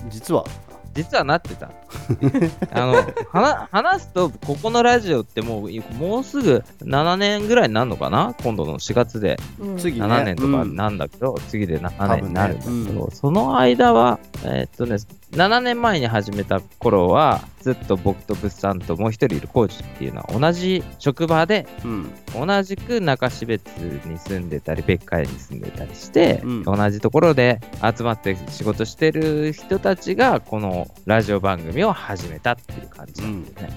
[0.10, 0.46] 実は
[0.94, 1.72] 実はなってた。
[2.72, 2.96] あの
[3.32, 8.36] 話話すとここのラジオってもうもうすぐ7年ぐらいになるのかな？
[8.44, 9.38] 今度の4月で。
[9.60, 9.78] うん。
[9.78, 10.06] 次ね。
[10.06, 10.76] 7年とかうん。
[10.76, 13.00] なんだけど、次で7年になるんだけど、ね。
[13.02, 13.12] うん。
[13.12, 14.98] その間はえーっとね
[15.34, 22.12] 7年前に始めた頃はずっと僕と物産ともう一人いるコーチっていうのは同じ職場でうん。
[22.34, 26.64] 同じく中標津に住んでたり別海に住んでたりして、うん。
[26.64, 33.74] 同じところで集まって仕事してる人たちがこのラジオ番組を始めたっていう感じなんだよね。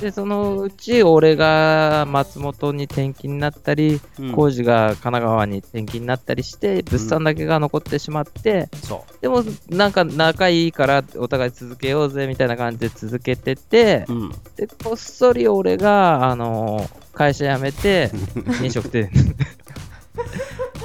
[0.00, 4.32] でそのうち俺が松本に転勤になったりうん。
[4.32, 14.30] 浩二が神奈川に転勤になったりして物産だけが残ってしまって、そでもなんか仲いいからお互い続けようぜみたいな感じで続けてて、ううん。
[14.56, 18.12] でこっそり俺が、あのー会社辞めて
[18.62, 19.10] 飲食店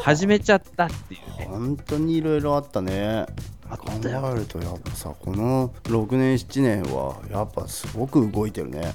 [0.02, 1.48] 始めちゃったっていうね。
[1.48, 3.28] 本当にいろいろあったね。
[3.70, 8.94] あ考えるとやっぱさこの6年7年はやっぱすごく動いてるね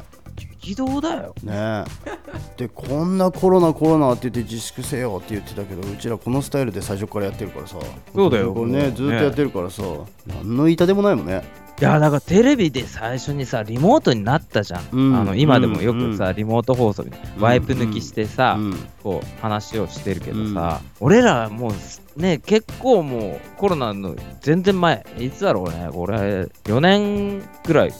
[0.69, 1.35] 激動だよ。
[1.43, 1.85] ね。
[2.59, 7.79] でこんなコロナコロナって言って自粛せよって言ってたけどうちらこのスタイルで最初からやってるからさ。
[8.15, 8.53] そうだよ。
[8.53, 9.83] これねずっとやってるからさ。
[10.27, 11.43] 何の痛でもないもんね
[11.81, 15.17] いやだからテレビで最初にさリモートになったじゃん、うん。
[15.17, 18.75] あの今でもよくさ、うんリモート放送みたいな、うんワイプ抜きしてさ、うん。
[19.03, 21.71] こう話をしてるけどさ、俺らも
[22.17, 26.17] うね結構もうコロナの全然前いつだろうねこれ
[26.65, 27.97] 4年ぐらいか。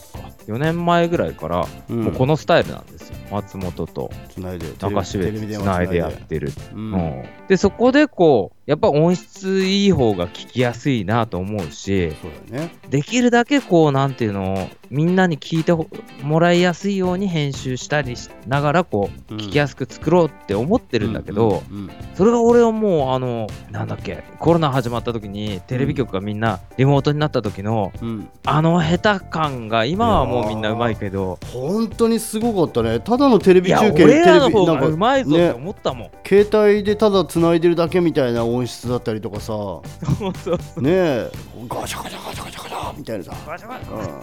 [0.49, 2.05] 4年前ぐらいから、うん。
[2.05, 3.17] もうこのスタイルなんですよ。
[3.31, 7.25] 松本とつないで中標津つないでやってる、うんうん。
[7.49, 12.77] でそこでこうやっぱ音質いい方が聞きやすいなと思うしそうだよね。
[12.91, 15.87] できるだけこうなんていうのみんなに聞いてほ
[16.23, 19.41] もらいやすいように編集したりしながらこううん。
[19.41, 28.29] 聞きやすく作ろうって思ってるんだけど、うんうんそれが俺はもうあのなんだっけコロナ始まった時にテレビ局がみんなリモートになった時のうん。
[28.45, 32.99] ああの下手感が今はもうみんなうまいけど本当にすごかったね。
[33.01, 39.47] ただのテレビいや中継俺らの方がうまいぞってね思ったもん、携帯でただつないでるだけみたいな音質だったりとかさ。
[39.47, 40.83] そうそうそう。
[40.83, 41.31] ねえ。
[41.69, 44.19] ガチャガチャガチャガチャガチャみたいなさ、バシャバシャうん、本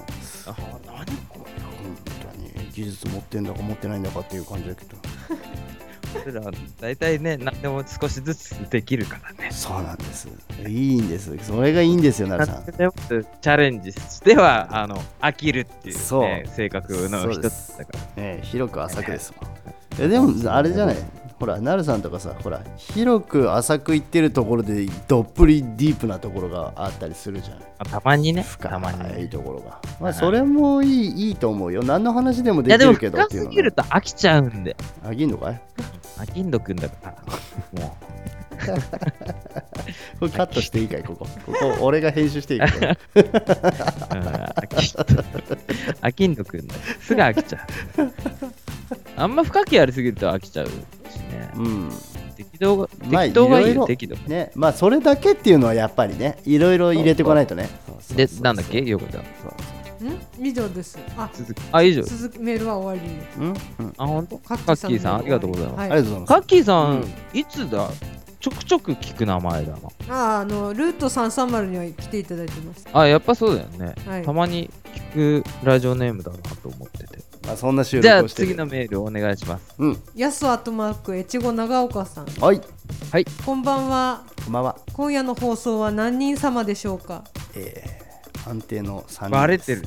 [0.48, 1.46] あ何こ
[2.32, 2.72] 当に。
[2.74, 4.98] 技術持ってんだか持ってないんだかっていう感じだけど。
[6.26, 9.52] れ俺ら大体ね何でも少しずつできるからね。
[9.52, 10.28] そうなんです。
[10.68, 11.36] いいんです。
[11.44, 12.66] それがいいんですよなるさん。
[12.66, 16.48] チャレンジしてはあの飽きるっていう,、ね、そう。
[16.56, 18.00] 性格の一つだから。
[18.00, 19.52] ねえ広く浅くですもん
[20.00, 20.96] えでもあれじゃない？
[21.40, 27.58] ほらなるさんとかさほら広く浅くいってるところでどっぷりディープなところがあったりするじゃん。
[27.78, 28.42] あたまにね。
[28.42, 28.70] 深
[29.20, 29.82] いところが。
[30.00, 31.84] まあそれもいいいいと思うよ。
[31.84, 34.78] 何の話でもでいやでもきるけど深っていうのすぎると飽きちゃうんで。
[35.06, 35.62] あぎんのかい？
[36.18, 37.82] 飽きんどくんだから。
[37.82, 37.98] も
[40.20, 41.04] これカットしていいかい？
[41.04, 41.28] ここ。
[41.46, 42.70] ここ俺が編集していいかい？
[42.70, 44.76] 飽き
[46.02, 46.76] 飽きんどくんだ。
[47.02, 47.68] すぐ飽きちゃ
[47.98, 48.06] う
[49.16, 51.52] あんま深くやりすぎると飽きちゃうしね。
[51.56, 51.92] うん。
[52.36, 57.70] 適当がまあ適当がいいいろいろよ適当ねまあそれだけっていうのはやっぱりねいろいろ入れてこないとね。
[58.16, 58.82] でなんだっけ？
[58.82, 59.26] よこちゃんん？
[60.46, 61.00] 以上です。
[61.18, 61.62] あ続き。
[61.72, 63.12] あ以上続きメールは終わり。
[63.42, 63.54] うん？
[63.80, 63.94] うん。
[63.98, 64.38] あ本当？
[64.40, 65.78] カカッキーさんありがとうございます。
[65.78, 66.30] はありがとうございます。
[66.34, 67.14] カッキーさん、うん。
[67.34, 67.90] いつだ？
[68.42, 70.14] ちょくちょく聞く名前だな。
[70.14, 72.86] ああのルート330には来ていただいてます。
[72.94, 74.24] あやっぱそうだよね、はい。
[74.24, 74.70] たまに
[75.16, 77.18] 聞くラジオネームだなと思ってて。
[77.18, 78.48] まあそんな収じゃあ録をしてる。
[78.50, 79.76] 次のメールお願いします。
[79.78, 80.02] うん。
[80.16, 82.26] やすアットマーク越後長岡さん。
[82.26, 82.62] はい。
[83.46, 84.24] こんばんは。
[84.44, 84.78] こんばんは。
[84.94, 87.24] 今夜の放送は何人様でしょうか、
[87.56, 88.06] えー
[88.48, 89.32] 安定の3人です。
[89.32, 89.82] バレてる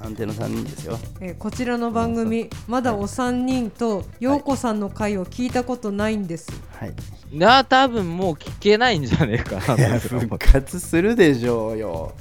[0.00, 0.98] 安定の3人ですよ。
[1.20, 6.48] えーこちらの番組まだお三人と陽子さんの回を聞いたことないんです。
[6.78, 6.94] はい。
[7.32, 12.12] な多分もう聞けないんじゃねえかいやな復活するでしょうよ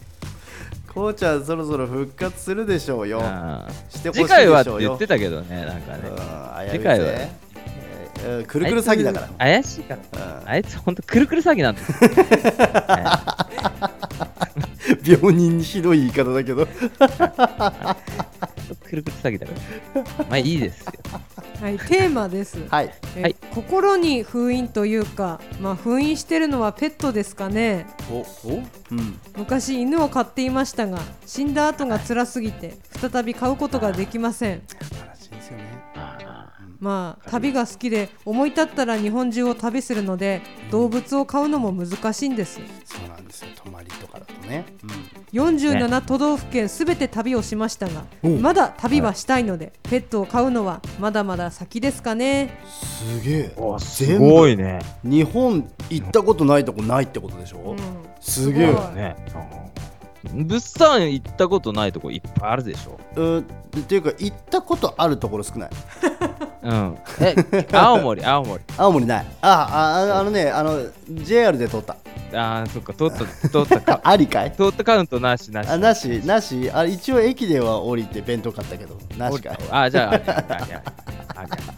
[0.95, 3.19] こうちゃんそろそろ復活するでしょうよ。
[3.19, 3.23] うん
[3.89, 4.25] してほしいでしょうよ。
[4.25, 6.03] 次回はって言ってたけどねなんかね。
[6.71, 7.05] 次回は。
[7.07, 7.35] えー
[8.47, 9.27] くるくる詐欺だから。
[9.37, 10.49] 怪しいからうん。
[10.49, 11.87] あいつほんとくるくる詐欺なんだよ、
[15.21, 16.65] 病人にひどい言い方だけど。
[16.65, 16.71] く
[18.95, 19.51] るくる詐欺だか
[19.93, 20.01] ら。
[20.29, 20.91] まあいいですよ
[21.59, 22.67] はい、テーマです。
[22.69, 22.93] はい。
[23.15, 23.35] えはい。
[23.53, 27.85] 心に封印というか、まあ、封印してるのはペットですかね。
[28.11, 29.19] おおうん。
[29.37, 34.61] 昔犬を飼っていましたが死んだ後が辛すぎて再び飼うことができません
[36.79, 42.59] まあ旅が好きで思い立ったら日本中を旅するので動物を飼うのも難しいんです。
[42.85, 43.49] そうなんですよ。
[43.55, 44.65] 泊まりとかだとね、
[45.33, 52.57] 47都道府県すべて旅をしましたがおまだ旅はしたいのでペットを飼うのはまだまだ先ですかね。
[52.67, 53.53] すげえ。
[53.57, 54.79] おすごいね。
[55.03, 57.77] 日本行ったことないとこないってことでしょ、うん。
[58.21, 58.65] すげえ。
[58.95, 59.15] ね
[60.33, 62.99] 物産行ったことないとこいっぱいあるでしょ。
[63.15, 63.45] うん
[63.77, 65.69] っていうか行ったことあるところ少ない。
[66.63, 66.97] うん。
[67.19, 67.35] え
[67.71, 68.63] 青森青森。
[68.77, 69.25] 青森ない。
[69.41, 71.97] あああのねあの JR で撮った。
[72.33, 73.81] あーそっか通った通った。
[73.81, 74.51] か ありかい？
[74.51, 75.69] 通ったカウントなしなし。
[75.69, 76.71] あなしなし？
[76.73, 79.57] あ一応駅では降りて弁当買ったけどなしかい。
[79.69, 81.45] あじゃあありありありあ。
[81.45, 81.74] り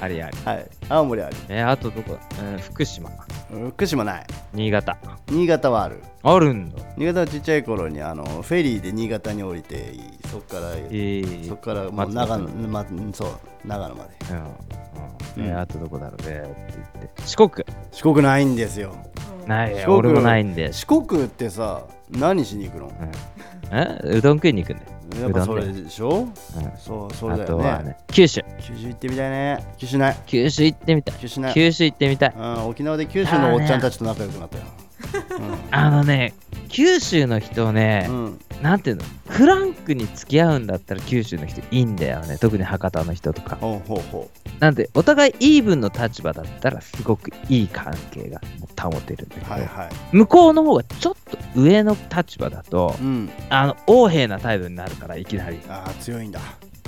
[0.00, 0.36] ありあり。
[0.44, 0.66] はい。
[0.88, 1.36] 青森あり。
[1.48, 3.10] えあとどこだ、うん、福島。
[3.50, 4.26] 福島ない。
[4.54, 4.96] 新潟。
[5.28, 6.02] 新潟はある。
[6.22, 6.82] あるんだ。
[6.96, 9.94] 新潟はちっちゃい頃にあのフェリーで新潟に降りて
[10.30, 13.28] そこから、えー、そこからもう松長野、本ま、そう
[13.64, 14.10] 長野まで。
[14.30, 15.46] うんうん。
[15.46, 15.58] えうん。
[15.58, 16.26] あとどこだろう？
[16.26, 17.22] ねって言って。
[17.26, 17.66] 四国。
[17.92, 18.94] 四国ないんですよ。
[19.46, 19.76] ない。
[19.76, 19.96] 四国。
[19.96, 22.86] 俺もないんで、四国ってさ何しに行くの？
[22.86, 23.10] うん、
[23.76, 24.00] え？
[24.18, 26.20] うどん食いに行くんだよ、やっぱそれでしょ？
[26.20, 26.32] うん、
[26.78, 27.46] そうそうあだよね。
[27.46, 27.96] とはね。
[28.12, 28.42] 九州。
[28.60, 29.66] 九州行ってみたいね。
[29.78, 30.16] 九州ない。
[30.26, 31.16] 九州行ってみたい。
[31.20, 31.54] 九州ない。
[31.54, 32.34] 九州行ってみたい。
[32.36, 34.64] うん、沖縄で九州のおっちゃんたちと仲良くなったよ。
[35.70, 36.34] あのね
[36.68, 39.04] 九州の人ねう、ん、うん、なんていうの？
[39.26, 42.38] フランクに付き合うんだったら九州の人いいんだよね。
[42.38, 43.58] 特に博多の人とか。
[44.58, 48.40] なんでお互いイーブンの立場だったらすごくいい関係が
[48.80, 49.44] 保てるんだけう。
[49.44, 50.16] ど、はいはい。
[50.16, 55.60] 向こうの方がちょっと上の立場だとうん、あの横柄な態度になるからいきなり。
[55.68, 56.40] ああ、強いんだ。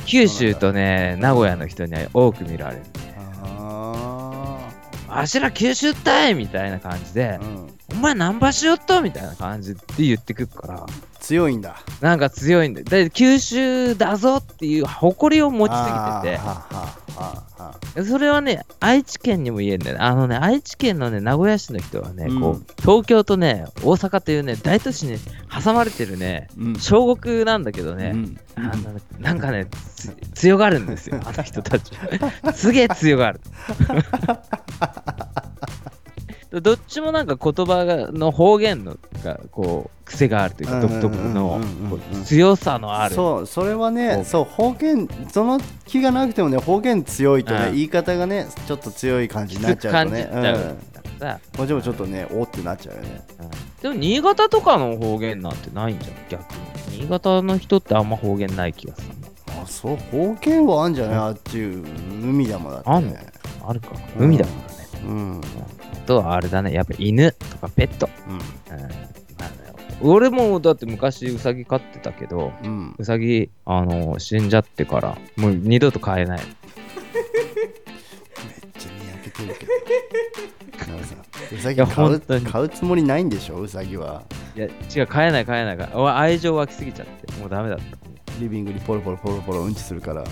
[0.05, 2.83] 九州とね名古屋の人には多く見られる。
[2.83, 2.89] ね
[3.35, 4.59] あ
[5.09, 10.87] わしら九州ったいみたいな感じであ、うん、お前ナンパしよっとみたいな感じで言ってくるから。
[11.21, 11.77] 強いんだ。
[12.01, 16.41] なんか強いんでで九州だぞっていう誇りを持ちすぎてて。
[18.05, 20.03] それはね、愛知県にも言えるんだよね。
[20.03, 22.41] あのね、愛知県のね、名古屋市の人はね、うん。
[22.41, 25.19] こう、東京とね、大阪というね、大都市に
[25.65, 26.77] 挟まれてるね、うん。
[26.77, 28.41] 小国なんだけどね、うん。
[28.57, 31.93] あのなんかね、つ強がるんですよ、あの人たち。
[32.55, 33.41] すげえ強がる。
[36.61, 41.61] どっちもなんか言葉がの方言のがこう癖があるというかうん独特の
[42.25, 43.15] 強さのある。
[43.15, 47.75] そうそれは方ね言そう方言その気がなくてもね方言強いとね、うん。
[47.75, 50.29] 言い方がねちょっと強い感じになっちゃうとね。
[51.23, 53.25] さ、こっちもちょっとねおってなっちゃうよね。
[53.41, 53.51] うん。
[53.81, 56.53] でも新潟とかの方言なんてないんじゃん逆
[56.91, 56.99] に。
[56.99, 59.09] 新潟の人ってあんま方言ない気がする。
[59.63, 61.17] あそう方言はあんじゃない？
[61.17, 63.17] あっち海だもんだってあんの？
[63.65, 63.89] あるか。
[64.19, 65.41] 海だからね、うん。
[65.41, 66.73] あとはあれだね。
[66.73, 68.35] やっぱ犬とかペット、うん。
[68.35, 68.43] うん。
[70.05, 72.95] 俺もだって昔ウサギ飼ってたけどうん。
[72.99, 76.41] ウサギあの死んじゃってからもう二度と飼えない。
[76.41, 76.49] めっ
[78.79, 79.73] ちゃにやけてるけど。
[81.57, 82.45] うさぎ買う本当に。
[82.47, 83.61] 買うつもりないんでしょ？
[83.61, 84.23] うさぎは。
[84.57, 85.99] いや違う飼えない飼えないから。
[85.99, 87.33] 俺愛情湧きすぎちゃって。
[87.41, 87.85] もうダメだった。
[88.41, 90.25] リビングにポロポロポロポロうんちするから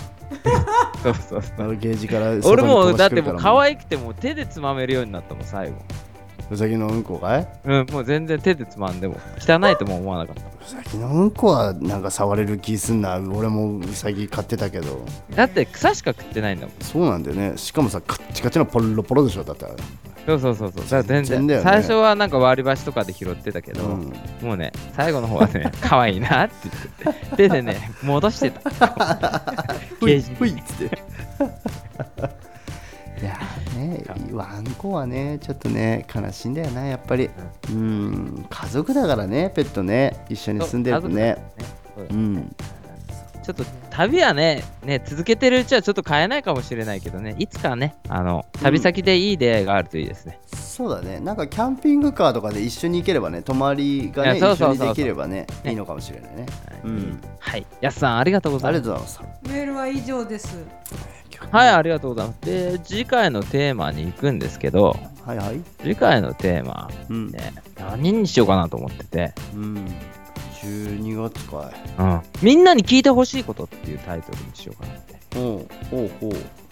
[1.03, 5.75] そうそうそゲージから俺もうだってもう可い愛くてもう手でつまめるようになったもん最後。
[6.49, 7.47] うさぎのうんこかい？
[7.63, 13.19] うんもう全然手でつまんでも汚いとも思わなかったうさぎのうんこはなんか触れる気すんな。
[13.19, 15.03] 俺もうさぎ飼ってたけど。
[15.35, 16.75] だって草しか食ってないんだもん。
[16.81, 17.57] そうなんだよね。
[17.57, 19.65] しかもさカッチカチのポロポロでしょだって。
[20.25, 20.83] そうそうそうそう。
[20.83, 21.63] だから全然全然だよね。
[21.63, 24.13] 最初はなんか割り箸とかで拾ってたけど、うん。
[24.41, 26.55] もうね最後の方はね 可愛いなって
[27.03, 27.35] 言って。
[27.37, 28.69] 手でね戻してた。
[29.99, 30.97] ふいゲージふいっつって
[33.21, 37.29] いやーねワンコはねちょっとね悲しいんだよなやっぱり。
[37.69, 38.45] うん。
[38.49, 41.37] 家族だからねペットね一緒に住んでるとね。
[41.95, 42.55] そううん。
[43.43, 47.35] ちょっと旅はねね続けてるうちはちょっと買えないかもしれないけどね。
[47.39, 51.19] いつかねあの旅先でいい出会いがあるといいですね、そうだね。
[51.19, 54.87] なんかキャンピングカーとかで一緒に行ければね泊まりがねいやそうそうそうそう。
[54.87, 55.71] 一緒にできればねね。
[55.71, 56.45] いいのかもしれないね。
[56.67, 57.21] はい、うん。
[57.39, 57.65] はい。
[57.81, 59.49] やすさんありがとうござあいますりがとうございます。
[59.49, 60.55] メールは以上です
[61.49, 62.41] はいありがとうございます。
[62.41, 65.61] で次回のテーマに行くんですけどはいはい。
[65.81, 69.85] 次回のテーマ、うん、ね、何にしようかなと思ってて、うん、
[70.63, 75.13] 12月かうん、みんなに聞いてほしいことっていうタイトルにしようかなって。
[75.13, 76.31] いおうおうおう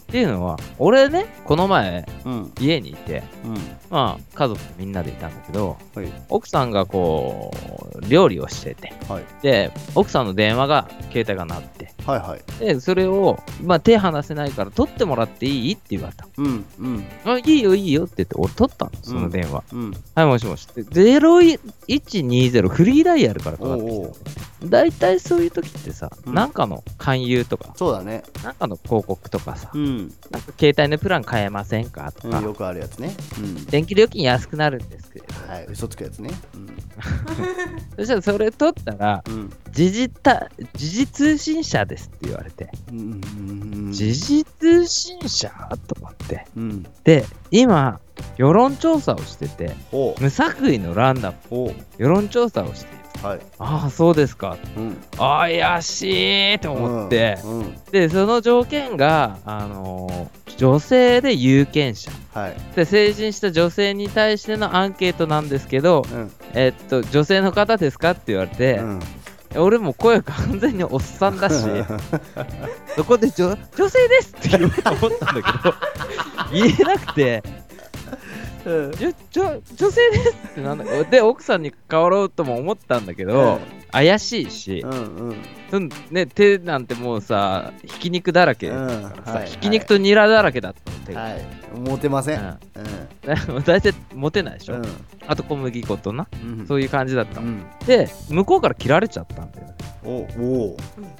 [0.09, 3.53] っていうのは、俺ね、この前、うん家にいて、うん。
[3.91, 6.11] まあ、家族みんなでいたんだけど、はい。
[6.29, 7.53] 奥さんがこ
[7.93, 9.23] う、料理をしてて、はい。
[9.43, 12.59] で、奥さんの電話が、携帯が鳴って、はいはい。
[12.59, 15.73] で、それを、まあ、手離せないから、取ってもらっていい？
[15.73, 16.27] って言われた。
[16.37, 17.05] うんうん。
[17.25, 19.63] あ、いいよ、いいよって言って、俺取ったの、その電話。
[19.73, 19.93] うん。
[20.15, 20.65] はい、もしもし。
[20.65, 20.81] で
[21.19, 26.33] 0120フリーダイヤルからかかってきた大体そういう時ってさ、うん。
[26.33, 28.23] なんかの勧誘とか、そうだね。
[28.43, 29.98] なんかの広告とかさ、うん、
[30.59, 33.15] 携帯のプラン変えませんかとか、うん、よくあるやつね。
[33.37, 33.65] うん。
[33.65, 36.31] 電気料金安くなるんですけれど、はい嘘つくやつね。
[37.97, 39.33] そしたらそれ取ったら、うん。
[39.33, 45.49] うん時事た時事通信社ですって言われて、うんうん時事通信社？
[45.87, 46.45] と思って。
[46.55, 46.85] うん。
[47.03, 47.99] で、今、
[48.37, 49.75] 世論調査をしてて、
[50.19, 51.75] 無作為のランダム、おう。
[51.97, 52.98] 世論調査をして。
[53.23, 53.39] はい。
[53.59, 54.57] ああ、そうですか。
[54.77, 54.97] うん。
[55.17, 57.59] 怪しいと思って、うん。
[57.59, 57.75] うん。
[57.91, 62.11] で、その条件が、あのー女性で有権者。
[62.33, 62.57] はい。
[62.75, 66.31] で、成人した女性に対してのアンケートなんですけど、うん。
[66.53, 68.99] えっと、女性の方ですかって言われて、うん。
[69.55, 71.65] 俺も声完全におっさんだし、
[72.95, 75.75] そこで女女性ですって言おうと思ったんだけど、
[76.51, 77.43] 言えなくて、
[78.65, 78.91] うん。
[78.91, 83.59] じょじょ女性ですってなんだで、奥さんに変わろうとも思ったんだけど、
[83.91, 84.91] 怪しいし、うん
[85.29, 85.35] うん。
[85.69, 88.69] そんね、手なんてもうさ、ひき肉だらけ。
[88.69, 91.21] だからさ、うんはいひき肉とニラだらけだったの手が。
[91.21, 91.41] はい。
[91.77, 92.39] モテません。
[92.39, 93.57] うん。
[93.57, 94.85] う大体モテないでしょ、ん。
[95.27, 96.67] あと小麦粉とな、うん。
[96.67, 97.47] そういう感じだったの。
[97.47, 97.63] うん。
[97.85, 99.75] で、向こうから切られちゃったんだよね。
[100.03, 100.25] お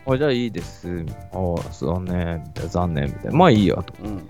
[0.05, 1.05] おあじゃあいいです。
[1.33, 1.37] あ
[1.71, 3.37] 残念、みたいな、残念、みたいな。
[3.37, 3.93] まあいいよ、と。
[4.03, 4.29] うん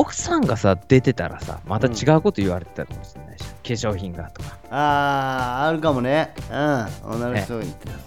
[0.00, 4.56] 奥さんがさ、出てたらさ、また違うこと言われてたかもしれないし、化粧品がとか。
[4.70, 6.32] あーあるかもね。
[6.52, 6.86] うん。
[7.14, 7.98] 女の人に言ってたね。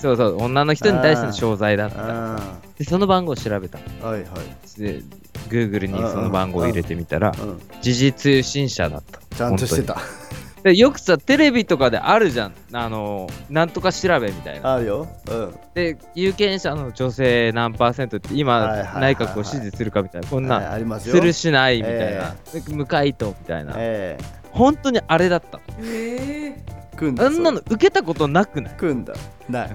[0.00, 2.38] そうそう、女の人に対しての商材だった。
[2.78, 4.80] で、その番号を調べたはいはい。
[4.80, 5.02] で、
[5.48, 9.18] Google にその番号を入れてみたら、うん時事通信社だった。
[9.36, 9.98] ちゃんとしてた
[10.62, 12.54] でよくさ、テレビとかであるじゃん。
[12.72, 14.74] あの、なんとか調べみたいな。
[14.74, 18.68] あるようんで、有権者の女性何パーセントって今、
[19.00, 20.28] 内閣を支持するかみたいな。
[20.28, 22.34] こんな、はいありまするしないみたいな。
[22.54, 23.74] えで無回答みたいな。
[23.76, 24.18] え
[24.52, 25.60] 本当にあれだった。
[25.80, 26.62] ええ
[26.96, 28.74] 組んだあんなの受けたことなくない？
[28.76, 29.14] 組んだ
[29.48, 29.70] ない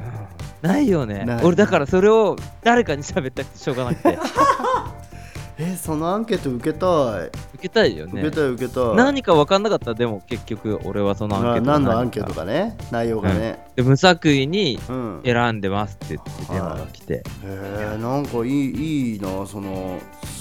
[0.61, 1.25] ないよね。
[1.43, 4.17] 俺だからそれを誰かに喋ったくてしょうがなくて。
[5.59, 8.21] えそのアンケート受けたい受けたいよね。
[8.21, 8.35] 受け。
[8.35, 8.95] たい受けたい。
[8.95, 12.77] 何か分かんなかったらでも結局俺はそのアンケート何のアンケーかトかね。
[12.91, 13.59] 内容がね。
[13.75, 15.21] で無作為にうん。
[15.23, 19.45] 選んでますって言って電話が来て、へえなんかいいいいな。
[19.47, 19.99] その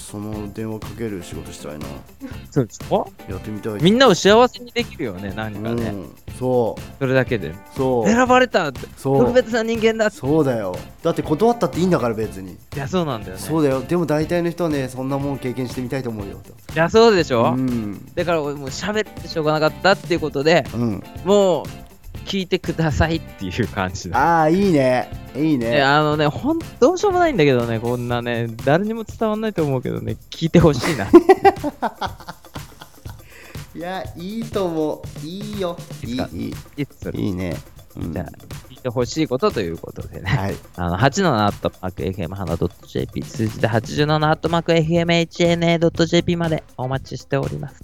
[0.09, 1.85] その電話かける仕事したいな。
[2.49, 6.81] そうですかやってみたいみんなを幸せにできるよね何かね、うん、そう。
[6.99, 7.53] それだけで。
[7.75, 8.07] そう。
[8.07, 9.19] 選ばれたってそう。
[9.19, 10.15] 特別な人間だって。
[10.15, 10.77] そうだよ。
[11.03, 12.53] だって断ったっていいんだから別に。
[12.53, 13.41] いやそうなんだよね。
[13.41, 13.81] そうだよ。
[13.81, 16.37] でも大体の人はねそんなもん経験してみたいと思うよ。
[16.73, 18.05] いやそうでしょ、うん。
[18.15, 21.03] だから俺もう喋ってしょうがなかったっていうことでうん。
[21.25, 21.65] もう
[22.25, 24.19] 聞いてくださいっていう感じだ。
[24.19, 25.09] ああいいね。
[25.35, 31.07] いいでねあのね、ほんどうしようもないんだけどね、こんなね、誰にも伝わんないと思うけどね、聞いてほしいな。
[33.75, 35.25] いやいいと思う。
[35.25, 35.77] いいよ。
[36.03, 36.19] いいいい。
[36.19, 37.55] いいいつそれいいね、
[37.95, 38.11] うん。
[38.11, 38.25] じゃあ、
[38.66, 42.57] 聞いてほしいことということでね、はい あの、87アットマーク FM 花
[42.87, 47.83] .jp、数字で87アットマーク FMHNA.jp までお待ちしております。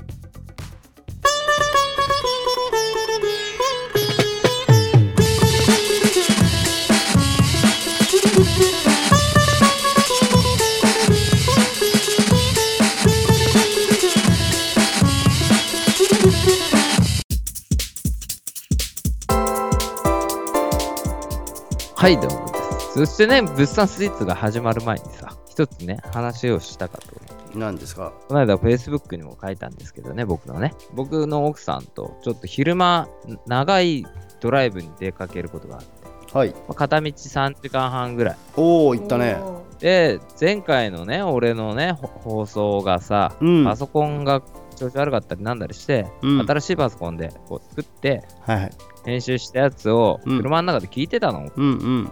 [22.04, 22.94] はい、どうもです。
[22.96, 27.58] そしてね、物産スイーツが始まる前にさ、一つね、話をしたかと。
[27.58, 28.12] 何ですか？
[28.28, 30.74] この間、Facebook にも書いたんですけどね、僕のね。
[30.94, 33.08] 僕の奥さんと、ちょっと昼間、
[33.48, 34.06] 長い
[34.42, 38.38] ドライブに出かけることがあって、はいまあ片道3時間半ぐらい。
[38.58, 39.38] おお行ったね
[39.80, 44.44] で、前回のね、俺のね、ほ放送がさ、うんパソコンが
[44.74, 46.46] 調子悪かったりなんだりして、うん。
[46.46, 48.72] 新しいパソコンでこう作って、はいはい。
[49.06, 50.38] 編集したやつをうん。
[50.38, 51.52] 車の中で聞いてたの。
[51.56, 52.12] うんうん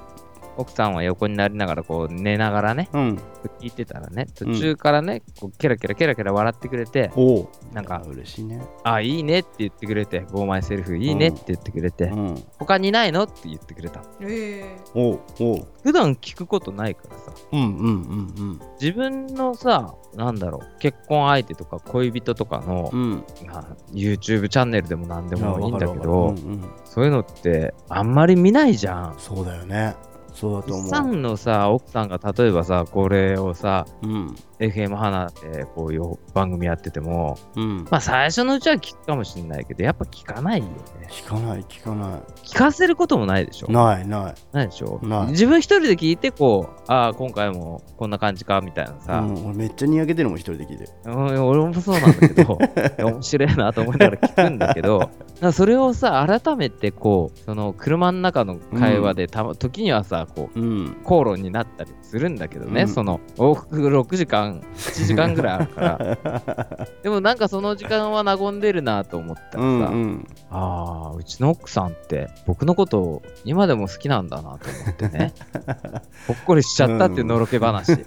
[0.58, 3.20] 奥さんは横になりながらこう寝ながらね、うん。
[3.60, 8.62] 聞いてたらね、途中からね、こうケラケラケラケラ笑ってくれて、おおなんか、嬉しいね。
[8.84, 12.44] あ、いいねって言ってくれて、ゴーマイセルフいいねって言ってくれて、うん。
[12.60, 14.04] 他にないのって言ってくれた。
[14.22, 14.78] え。
[14.94, 15.68] おうおう。
[15.84, 23.24] 普段聞くことないからさ、うんうんうん自分のさ、なんだろう、結婚相手とか恋人とかの、うん。
[23.94, 26.70] YouTube チャンネルでも何でもいいんだけどうんうん。
[26.84, 29.16] そういうのってあんまり見ないじゃん。
[29.18, 29.96] そうだよね
[30.42, 30.90] そうだと思う。
[30.90, 37.88] さんのさ、奥さんが例えばさ、これをさ、うん FM 花でこういう番組やってても、うん。
[37.90, 40.72] まあ最初のうちは聞くかもしれないけど、やっぱ聞かないよね。
[41.10, 43.68] 聞かない聞かな聞かせることもないでしょ。
[43.68, 44.36] いないない。
[44.52, 45.00] ないでしょ。
[45.02, 45.28] ない。
[45.32, 52.58] 自分一人で聞いて、こう、ああ、今回もこんな感じかみたいなさ、うん、俺めっちゃにやけてるもん一人で聞いてうん俺もそうなんだけど、
[53.04, 55.10] 面白いなと思いながら聞くんだけど、
[55.54, 60.98] それをさ、改めてこう、その車の中の会話でたま、時にはさ、こう、うん。
[61.04, 62.88] 口論になったりするんだけどね、うん。
[62.88, 70.28] その往復6時間、7時間ぐらいあるから、 でもなんかその時間は和んでるなと思ったらさ、うんうん。
[70.50, 74.58] ああ、うちの奥さんって僕のことを今でも好きなんだなと思
[74.92, 75.34] ってね、
[76.28, 77.94] ほっこりしちゃったっていうのろけ話。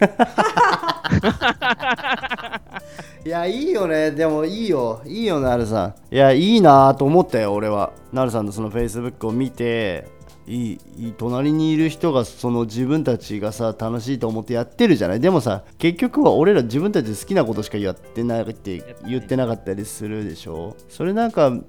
[3.25, 4.11] いやいいよね。
[4.11, 5.01] でもいいよ。
[5.07, 5.95] いいよなるさん。
[6.15, 7.93] いやいいなと思ったよ俺は。
[8.13, 10.07] なるさんのそのフェイスブックを見て
[10.47, 15.21] いいいい隣にいる人がその自分たちがさ楽しいと思ってやってるじゃない？
[15.21, 20.77] でもさ結局は俺ら自分たちで好きなことしかやってなくて言ってなかったりするでしょ？
[20.89, 21.65] それなんかん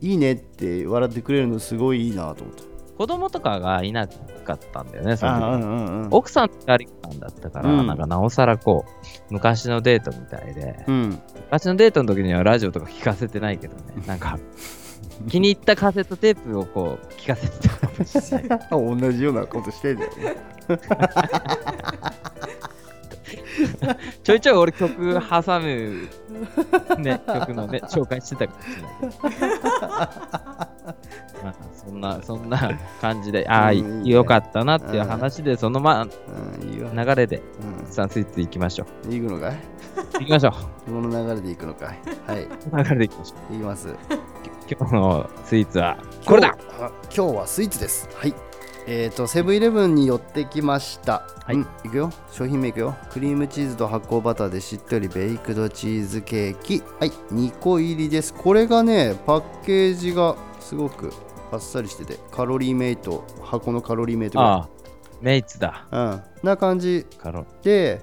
[0.00, 2.62] いいねって笑ってくれるのすごいいいなと思った。
[2.96, 6.08] 子供とかがいなかったんだよね、そのうんうんうん。
[6.12, 7.86] 奥さん2人間だったから、うん。
[7.86, 8.86] なんかなおさらこ
[9.30, 11.20] う、昔のデートみたいで、うん。
[11.50, 14.38] 昔のデートの時にはラジオとか聞かせてないけどね、なんか、
[15.28, 17.48] 気に入ったカセットテープをこう、聞かせ
[18.40, 18.76] てた。
[18.76, 20.36] 同じようなことしてんだよね
[24.22, 26.08] ちょいちょい俺曲挟む、
[26.98, 29.56] ね、 曲のね、紹介してたかもしれない。
[31.74, 34.10] そんな、そんな感じで、ああ、うんね。
[34.10, 36.10] よかったなっていう話で、そのまうん
[36.96, 37.42] 流れで、う
[37.88, 39.08] サンスイーツ行きましょう。
[39.08, 39.56] ん行くのかい？
[40.20, 40.52] 行きましょう。
[40.52, 41.98] この流れで行くのかい？
[42.26, 42.48] はい。
[42.84, 43.52] 流れで行きましょう。
[43.54, 43.88] 行きます
[44.68, 46.56] 今日のスイーツはこれだ。
[47.14, 48.08] 今日はスイーツです。
[48.14, 48.34] はい。
[48.88, 51.22] えっ、ー、とセブンイレブンに寄ってきました。
[51.44, 51.54] はい。
[51.54, 52.10] うん、いくよ。
[52.32, 52.96] 商品名いくよ。
[53.10, 56.82] クリームチーズと発酵バターでしっとりベイクドチーズケーキ。
[56.98, 57.10] はい。
[57.32, 58.34] 2個入りです。
[58.34, 61.12] これがねパッケージがすごく
[61.52, 63.24] あっさりしててカロリーメイト。
[63.42, 64.68] 箱のカロリーメイトがああ、
[65.20, 65.86] メイツだ。
[65.92, 66.22] うん。
[66.42, 67.06] な感じ。
[67.18, 68.02] カロで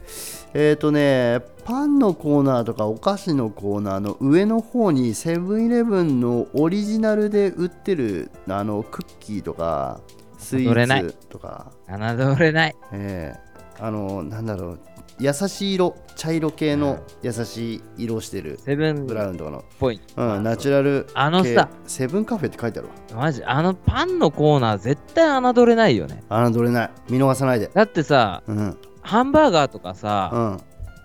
[0.54, 10.02] えっ、ー、とねパンのコーナーとかお菓子のコーナーの上の方にセブンイレブンのオリジナルで売ってるあのクッキーとか
[10.38, 11.72] スイ侮れないーツとか。
[11.88, 12.76] 侮れない。
[12.92, 14.80] えーあのなんだろう。
[15.20, 15.96] 優しい色。
[16.16, 20.00] 茶色系の優しい色をしてるセブンブラウンとかの、っぽい。
[20.16, 21.70] うん、ナチュラルあのさ。
[21.86, 26.24] 系セブンカフェって書いてあるマジ、あのパンのコーナー絶対侮れないよね。
[26.30, 26.92] わ侮れない。
[27.10, 27.72] 見逃さないで。
[27.74, 28.58] だってさ、うん。
[28.58, 30.58] うんハンバーガーとかさ、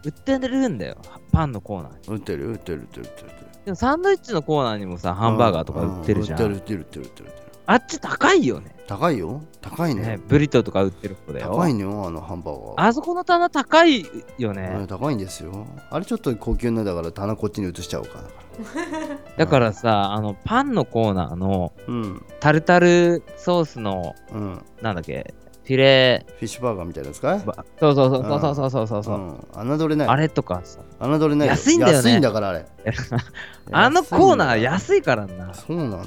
[0.09, 0.96] 売ってるんだよ。
[1.32, 2.16] パンのコーナーに。
[2.16, 3.28] 売ってる売ってる売ってる売ってる
[3.66, 6.42] でもサンドイッチのコーナーにもさ、ハンバーガーとか売ってるじゃん。
[6.42, 8.74] う売ってる売ってる売ってる売ってるあっち高いよね。
[8.86, 11.52] 高いよ高いねねブリトーとか売ってる方だよ。
[11.54, 14.06] 高いのよあのハンバーガーあそこの棚高い
[14.38, 14.86] ようんね。
[14.88, 25.34] 高いんですよあれちょっと高級なだから棚こっちに移しちゃおうかだからだからさ、あのパンのコーナーのうんタルタルソースの、うんフなんだっけ、
[25.69, 27.39] フィレィッシュバーガーみたいなやつか
[27.79, 29.16] そうそうそうそうそうそうそうそう。
[29.61, 29.79] うん。
[29.79, 30.09] 侮れない。
[30.09, 31.53] あれとかさ、侮れないよ。
[31.53, 31.97] 安いんだよね。
[31.99, 32.66] 安いんだからあれ。
[33.71, 35.53] あのコーナー安いからな。
[35.53, 36.07] そうなんだよ。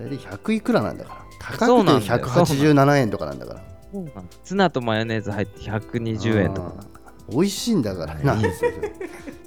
[0.00, 1.66] 大体100いくらなんだから。
[1.66, 3.60] そう高くてなんだよ187円とかなんだから。
[4.42, 6.72] ツナとマヨネーズ入って120円とか。
[7.28, 8.36] うん美味しいんだからな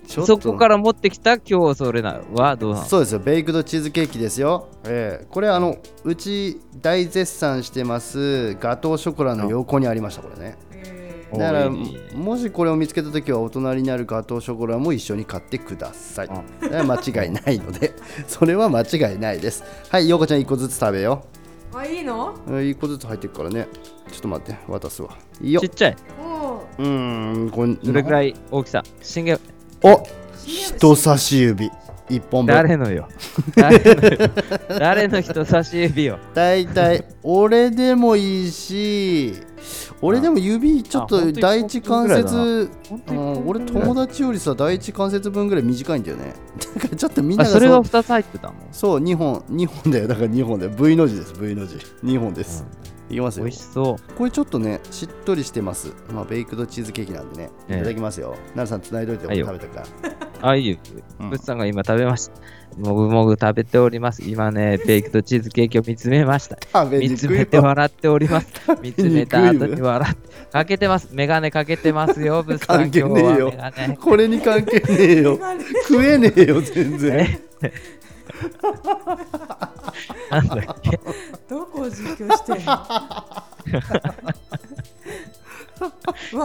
[0.07, 2.86] ちょっとそこから持ってきた今日それなはどうなの？
[2.86, 3.19] そうですよ。
[3.19, 5.25] ベイクドチーズケーキですよ、ええ。
[5.30, 10.57] これあのうち大絶賛してますガトーショコラの横にありましたこれね。
[11.32, 16.30] おだからもしこれを見つけた時はお隣にあるガトーショコラも一緒に買ってください。
[16.59, 17.93] 間違いないので
[18.27, 19.63] それは間違いないです。
[19.89, 21.21] はいようこちゃん1個ずつ食べよ
[21.71, 22.34] あいいの？
[22.47, 23.67] う1個ずつ入ってるからね。
[24.11, 25.09] ちょっと待って渡すわ。
[25.39, 25.61] いいよ。
[25.61, 25.95] ちっちゃい。
[26.80, 28.84] もうーんこれどれくらい大きさ。
[29.01, 29.39] 信玄
[29.84, 30.01] お
[30.45, 31.69] 人差し指。
[32.09, 32.55] 1本分。
[32.55, 33.07] 誰のよ。
[34.67, 36.17] 誰の人差し指よ。
[36.34, 39.34] 大体俺でもいいし
[40.01, 42.71] 俺でも指ちょっと第一関節
[43.45, 46.34] 俺友達よりさ第一関節分ぐらい短いんだよね。
[46.75, 48.53] だからちょっとみんながあそれが2つ入ってたの？
[48.71, 50.07] そう2本2本だよ。
[50.07, 50.71] だから2本だよ。
[50.71, 51.34] V の字です。
[51.34, 51.75] V の字。
[52.03, 52.65] 2本です、
[53.10, 54.14] いきますよ美味しそう。
[54.14, 60.78] これちょっとねしっとりしてますまあベイクドチーズケーキなんでねいええただきますよなるさんつないどいて食べたから あ、いいよ。
[61.20, 62.34] うんブッさんが今食べました。
[62.78, 64.24] もぐもぐ食べております。
[64.24, 66.86] 今ね、 ベイクドチーズケーキを見つめました。
[66.86, 68.47] 見つめてわ笑っております。
[68.82, 70.30] 見つめた後に笑って。
[70.51, 71.10] かけてます。
[71.12, 72.89] メガネかけてますよ、ブッさん。
[72.89, 73.53] 関係ねえよ
[73.99, 75.38] これに関係ねえよ
[75.88, 77.28] 食えねえよ全然
[77.62, 77.74] え？
[80.32, 80.99] なんだっけ？
[81.49, 82.86] どこを実況してんの？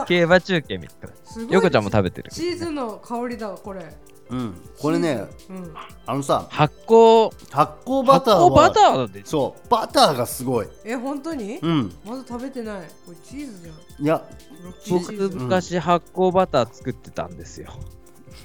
[0.07, 1.55] 競馬中継みたいすごいな。
[1.55, 2.31] ヨコちゃんも食べてる。
[2.31, 3.95] チーズの香りだわこれ。
[4.31, 4.55] うん。
[4.79, 5.75] これねうん。
[6.07, 10.69] あのさ発酵、発酵バター発酵バはターでそうバターがすごい。
[10.85, 11.59] え本当に？
[11.59, 11.93] うん。
[12.05, 12.83] まだ食べてない。
[13.05, 13.73] これチーズじゃ
[14.03, 14.05] ん。
[14.05, 14.25] いや
[14.63, 15.37] ブロッキーチー僕ズ。
[15.37, 17.71] 昔発酵バター作ってたんですよ。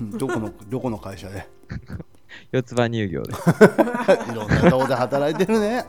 [0.02, 1.48] どこのどこの会社で？
[2.52, 3.34] 四つ葉乳業で。
[4.32, 5.86] いろんなとこで働いてるね。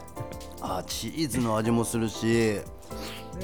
[0.62, 2.58] あチーズの味もするし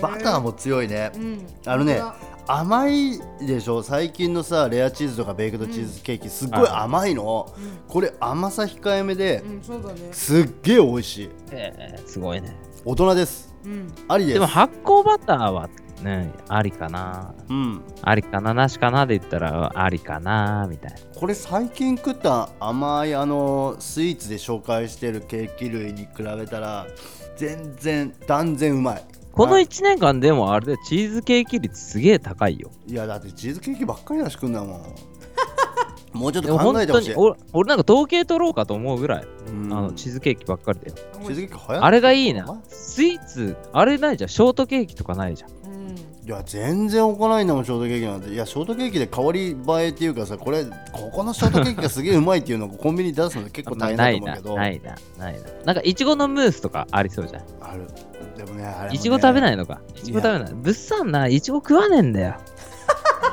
[0.03, 1.11] バターも強いね。
[1.15, 1.47] うん。
[1.67, 2.13] あのね本
[2.49, 3.83] 甘いでしょ？
[3.83, 7.53] 最近のさレアチーズとかベイクドチーズケーキすっごい甘いの、
[7.89, 10.09] これ甘さ控えめでうんそうだね。
[10.13, 11.31] すっげえ美味しい。
[11.51, 12.57] えーすごいね。
[12.85, 13.53] 大人です。
[13.65, 13.93] うん。
[14.09, 14.35] ありです。
[14.35, 15.69] でも発酵バターは
[16.03, 17.35] ね、ありかな。
[17.49, 20.99] うんありかな、なしかなで言ったらありかな、みたいな。
[21.19, 26.87] これ最近食った甘いあのスイーツで紹介してるケーキ類に比べたら
[27.37, 32.71] 全然断然うまいこのはい1年間でもあれでチーズケーキ率すげえ高いよ。
[32.87, 34.83] いやだってチーズケーキばっかりだし食うんだもん
[36.13, 40.95] もうちょっでと考えてほしいに俺俺なんか統計取ろうかと思うぐらい、うんあのチーズケーキばっかりだよ。
[40.95, 42.61] チーズケーキあれがいいな。
[42.69, 44.29] スイーツ、あれないじゃん。
[44.31, 45.51] ショートケーキとかないじゃん。
[46.27, 55.41] うんいや全然置かないんだもんショートケーキなんていやショートケーキで香り映えっていうかさこれここのショートケーキがすげえうまいっていうのを コンビニで出すの結構大変だないな、と思うけどないな、ないな。
[55.65, 57.43] なんかいちごのムースとかありそうじゃん。
[57.61, 57.87] ある
[58.37, 59.81] でもねあれもねいちご食べないのか。
[59.95, 60.53] いちご食べない。
[60.53, 62.35] 物産な、いちご食わねえんだよ。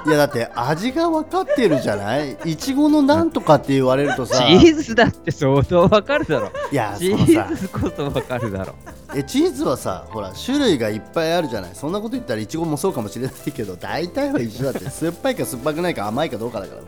[0.05, 2.37] いやだって味が分かってるじゃない？
[2.45, 6.51] いちごのなんとかって言われるとチさーズだって相当わかるだろ。
[6.71, 8.75] いやチーズこそわかるだろ。
[9.15, 11.71] えチーズはさほら種類がいっぱいあるじゃない？
[11.75, 14.79] そんなこと言ったらいちごもそうかもしれないけど大体は一緒だって。
[14.91, 16.81] 酸っぱいか酸っぱくないか甘いかどうかだから。
[16.81, 16.87] ね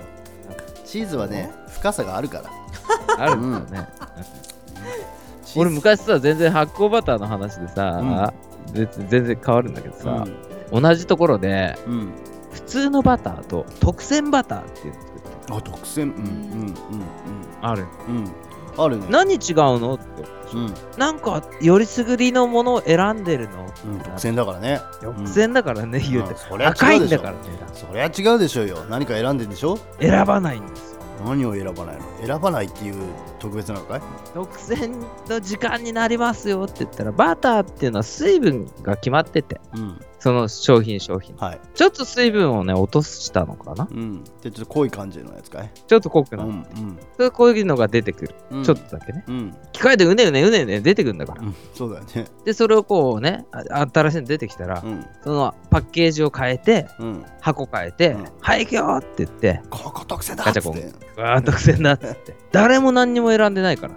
[0.85, 2.41] チーズはね深さがあるか
[3.17, 3.25] ら。
[3.25, 3.87] あるんだよね。
[5.55, 8.33] 俺昔さ、全然発酵バターの話でさ、
[8.73, 10.25] 別に全然変わるんだけどさ、
[10.71, 12.13] 同じところでうん、うん
[12.55, 16.05] 普通のバターと特選バターっていうのを作ってるあ特選。
[16.05, 16.75] うんうん
[17.61, 17.85] ある。
[18.07, 18.15] うん。
[18.15, 18.31] うんうん。
[18.77, 19.05] あるね。
[19.09, 19.39] 何違う
[19.79, 20.05] のって。
[20.53, 23.65] うん、なんか、よりすぐりのものを選んでるの。
[23.85, 24.79] うん、特選だからね。
[25.01, 26.31] 特選だからね、言うて。
[26.31, 26.37] うん。
[26.37, 26.83] そりゃ違うでしょ。
[26.85, 27.37] 高いんだからね。
[27.73, 28.85] そりゃ違うでしょうよ。
[28.89, 29.77] 何か選んでんでしょ？
[29.99, 30.99] 選ばないんですよ。
[31.25, 32.27] 何を選ばないの？
[32.27, 32.95] 選ばないっていう
[33.39, 34.01] 特別なのかい？
[34.33, 41.35] 特選の時間になりますよって言ったら、バターっていうのは水分が決まってて、うんその商品商品。
[41.35, 45.69] はいちょっと水分をね、落としたのかなうんでちょっと濃い感じのやつかい？
[45.85, 46.49] ちょっと濃くうなる。
[46.49, 46.65] ん
[47.15, 48.35] それこういうのが出てくる。
[48.49, 49.23] うんちょっとだけね。
[49.27, 51.43] うん機械でうねうねうねうね出てくるんだから。
[51.43, 62.35] うんそうだよねで、それをこうね、あ新しいの出てきたら、うんそのパッケージを変えて、うん箱変えて、うんはい、行くよって言って、ここ特選だガチャコンわー、特選だっつって。
[62.51, 63.93] 誰も何にも選んでないから。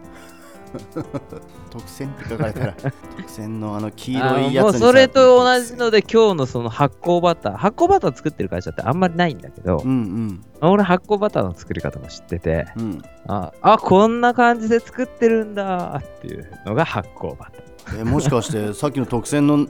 [1.71, 2.73] 特選って書かれたら
[3.17, 13.03] 特選のあの黄色いやつもうそれと同じので、今日のその発酵バター、発酵バター作ってる会社ってあんまりないんだけど、うん俺発酵バターの作り方も知ってて、うんうん。
[13.29, 18.01] あ、あこんな感じで作ってるんだっていうのが発酵バター。
[18.01, 19.69] えもしかして さっきの特選の流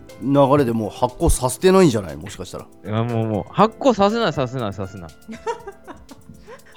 [0.59, 2.17] れでもう発酵させてないんじゃない？
[2.17, 2.67] もしかしたら。
[2.85, 5.11] いやもうもう発酵させないさせないさせない。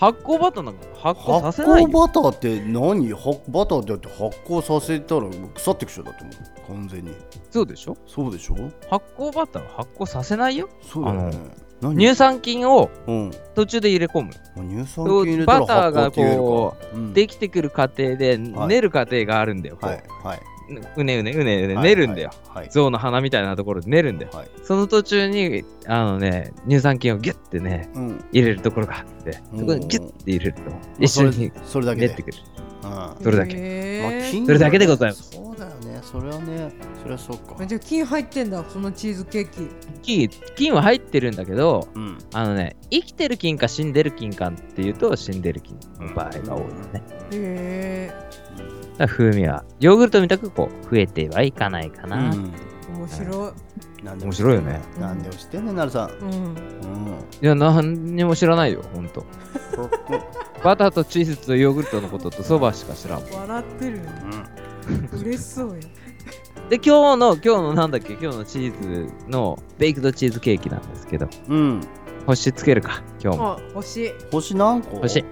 [0.01, 1.89] 発酵バターなんか発酵さ発せないよ。
[1.89, 3.13] 酵バターって何？
[3.13, 6.67] はバターってだって発酵させたら腐ってくでしょだってもう。
[6.67, 7.11] 完全に。
[7.51, 7.95] そうでしょ？
[8.07, 8.55] そうでしょ？
[8.89, 10.69] 発酵バターは発酵させないよ。
[10.81, 11.37] そうだよね。
[11.81, 11.95] 何？
[11.97, 13.31] 乳酸菌をうん。
[13.53, 14.31] 途中で入れ込む。
[14.55, 16.95] 乳酸菌入れたら発酵って言えるか。
[16.95, 17.13] うん。
[17.13, 18.67] できてくる過程ではい。
[18.69, 19.77] 練る過程があるんだよ。
[19.79, 19.89] こう。
[19.91, 20.39] はいはい
[20.97, 22.32] うねうねうねうねはい練るんだよ。
[22.47, 24.32] はい象の鼻みたいなところで練るんだよ。
[24.34, 24.49] はい。
[24.63, 28.26] その途中に、あのね、乳酸菌をギュッてね、うん。
[28.32, 30.61] 入れるところがあって、そこにギュッて入れると、
[30.99, 32.07] 一緒にそれだけで。
[32.07, 32.38] 練ってくる。
[32.84, 33.24] うん。
[33.24, 34.43] それだけ。
[34.45, 35.32] それだけでございます。
[35.32, 35.99] そうだよね。
[36.01, 37.55] それはねそれはそうか。
[37.59, 39.69] あじゃあ金入ってんだそのチーズケーキ。
[40.01, 42.17] 菌菌は入ってるんだけど、うん。
[42.34, 47.03] あのね、生きてる菌か死んでる菌かっていうと死んでる菌の場合が多いよね。
[47.32, 48.11] へえ
[49.07, 52.31] 風味はヨーグルトみたくこう増えてはいかないかな。
[52.31, 52.53] うん。
[52.95, 53.51] 面白い。
[54.03, 54.81] 何でも面白いよね。
[54.99, 56.09] 何でも知ってんねなるさん。
[56.09, 56.31] うん。
[56.31, 56.55] うん
[57.41, 59.25] いや、何にも知らないよ、ほんと。
[60.63, 63.23] バターとチーズとヨーグルトのこととそばしか知らん。
[63.23, 63.99] 笑ってる
[65.11, 65.19] うん。
[65.21, 65.75] 嬉しそうよ。
[66.69, 71.81] で、今日の、今日のなんだっけ、今日のチーズのベイクドチーズケーキなんですけど、うん
[72.26, 73.51] 星つけるか、今日も。
[73.53, 74.11] あ星。
[74.32, 74.97] 星何個？
[74.97, 75.26] 星。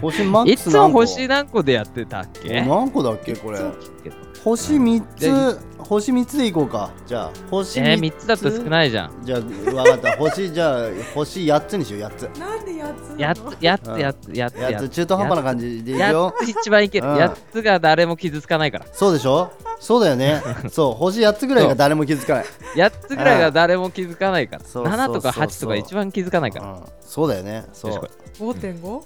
[0.00, 0.98] 星マッいつもクス何個？
[1.06, 2.62] 星何個でやってたっけ？
[2.62, 3.58] 何個だっけこれ？
[3.58, 6.90] いつも聞くけど星3じゃつ星3つでいこうか。
[7.06, 8.26] じゃあ星えー、3 3つ。
[8.26, 9.24] だと少ないじゃん。
[9.24, 10.16] じゃあ分かった。
[10.16, 12.38] 星じゃあ星8つにしよう8つ。
[12.38, 16.34] なんでやつやっつ、やっつ、やっつ、やっつ、8つ中途半端な感じでいくやよ。
[16.42, 17.08] っつ一番いける。
[17.08, 17.16] うん。
[17.16, 18.86] やっつが誰も傷つかないから。
[18.92, 19.50] そうでしょ？
[19.80, 20.42] そうだよね。
[20.70, 20.94] そう。
[20.94, 22.44] 星8つぐらいが誰も気づかない。
[22.76, 24.64] やっつぐらいが誰も気づかないから。
[24.64, 25.44] そうそう7とかそう。
[25.44, 26.66] 8とか一番気づかないから。
[26.66, 26.82] うん。
[27.00, 27.64] そうだよね。
[27.72, 27.92] そう。
[27.92, 28.08] よしこ
[28.52, 29.02] 5.5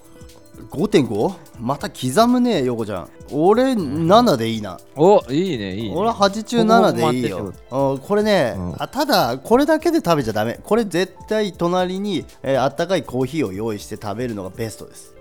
[0.71, 1.35] 5.5?
[1.61, 3.09] また刻むねヨコちゃん。
[3.31, 5.95] 俺7でいいな、おいいね、いいね。
[5.95, 7.53] 俺は8中7でいいよ。
[7.71, 8.75] うんこれね、うん。
[8.79, 10.59] あただこれだけで食べちゃダメ。
[10.63, 15.15] これ絶対隣に、えーあったかいコーヒーを用意して食べるのがベストです。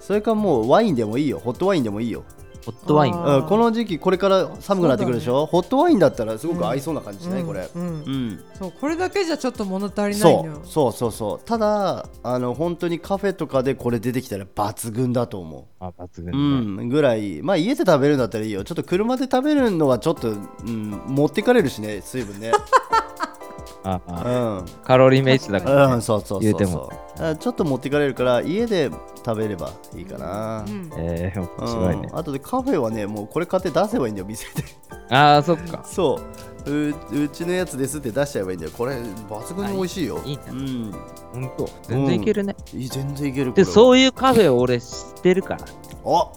[0.00, 1.38] それかもうワインでもいいよ。
[1.38, 2.24] ホットワインでもいいよ、
[2.64, 3.14] ホットワイン。
[3.14, 7.68] うん、この時期これから寒くなってくるでしょ、ホットワインだったらすごく合いそうな感じしない、これ。
[7.74, 7.82] うん。
[7.82, 7.88] うん。
[7.88, 10.60] うんそうこれだけじゃちょっと物足りないそのよ。
[10.64, 11.40] うそうそうそう。
[11.44, 16.82] ただあの本当にカフェとかでこれ出てきたら抜群だと思あ、抜群う、ね。
[16.82, 17.42] うん、ぐらい。
[17.42, 18.64] まあ家で食べるんだったらいいよ。
[18.64, 20.34] ちょっと車で食べるのはちょっと、う
[20.70, 22.52] ん、持ってかれるしね水分ね
[23.84, 24.66] あうあん。
[24.84, 25.94] カロリーメイツだからね。
[25.94, 26.52] うん、そうそうそうそう。
[26.52, 26.90] 言うても。
[27.18, 28.90] あちょっと持ってかれるから家で
[29.24, 30.90] 食べればいいかな、うん。
[30.96, 32.08] えー、面うん白いね。
[32.12, 34.64] あとでカフェはねもうこれ買って出せばいいんだよ店で。
[35.10, 35.84] ああ、そっか。
[35.84, 38.72] そうううちのやつですって出しちゃえばいいんだよ。
[38.72, 40.22] これ抜群に美味しいよ。
[40.24, 40.42] いいね。
[40.48, 40.92] うん。
[41.32, 41.50] ほん。
[41.56, 41.70] と。
[41.88, 42.54] 全然いけるね。
[42.74, 45.64] いい全然いけるで、うそういうカフェ俺知ってるから。
[46.04, 46.32] あ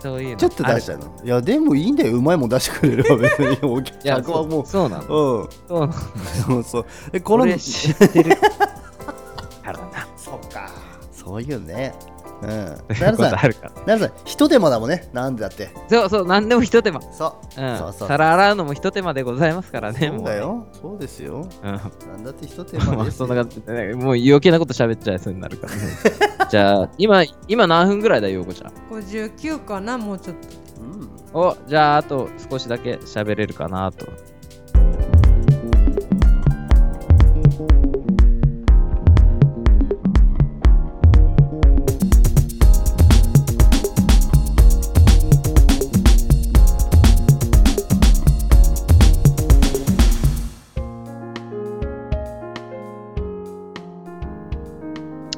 [0.00, 0.36] そういうの。
[0.36, 1.20] ちょっと出したの。
[1.24, 2.16] いやでもいいんだよ。
[2.16, 3.58] うまいもん出してくれれば別に。
[3.62, 4.66] お客はもう。
[4.66, 5.42] そうなの。
[5.42, 5.48] うん。
[5.68, 5.92] そうなの。
[5.92, 6.62] そう。
[6.62, 10.08] そうえこの俺知ってるからな。
[10.16, 10.70] そっか。
[11.12, 11.94] そういうね
[12.42, 13.82] うんなるさんことあるから。
[13.86, 17.00] なるさん一手間だもんねなんでだってそうそう、なんでも一手間。
[17.12, 21.48] そううん、そうそう皿洗うのも一手間でございますからね、そうもうだよそうですよね。
[21.62, 21.72] うん。
[21.72, 23.60] なんだって一手間ま あですよそんな感じ
[23.96, 25.80] もう余計なこと喋っちゃいそうになるからね。
[26.50, 30.48] じゃあ、今、今何分ぐらいだよ、ようこちゃん？59かなもうちょっと
[30.82, 34.06] うんお、じゃあ、あと少しだけ喋れるかなと。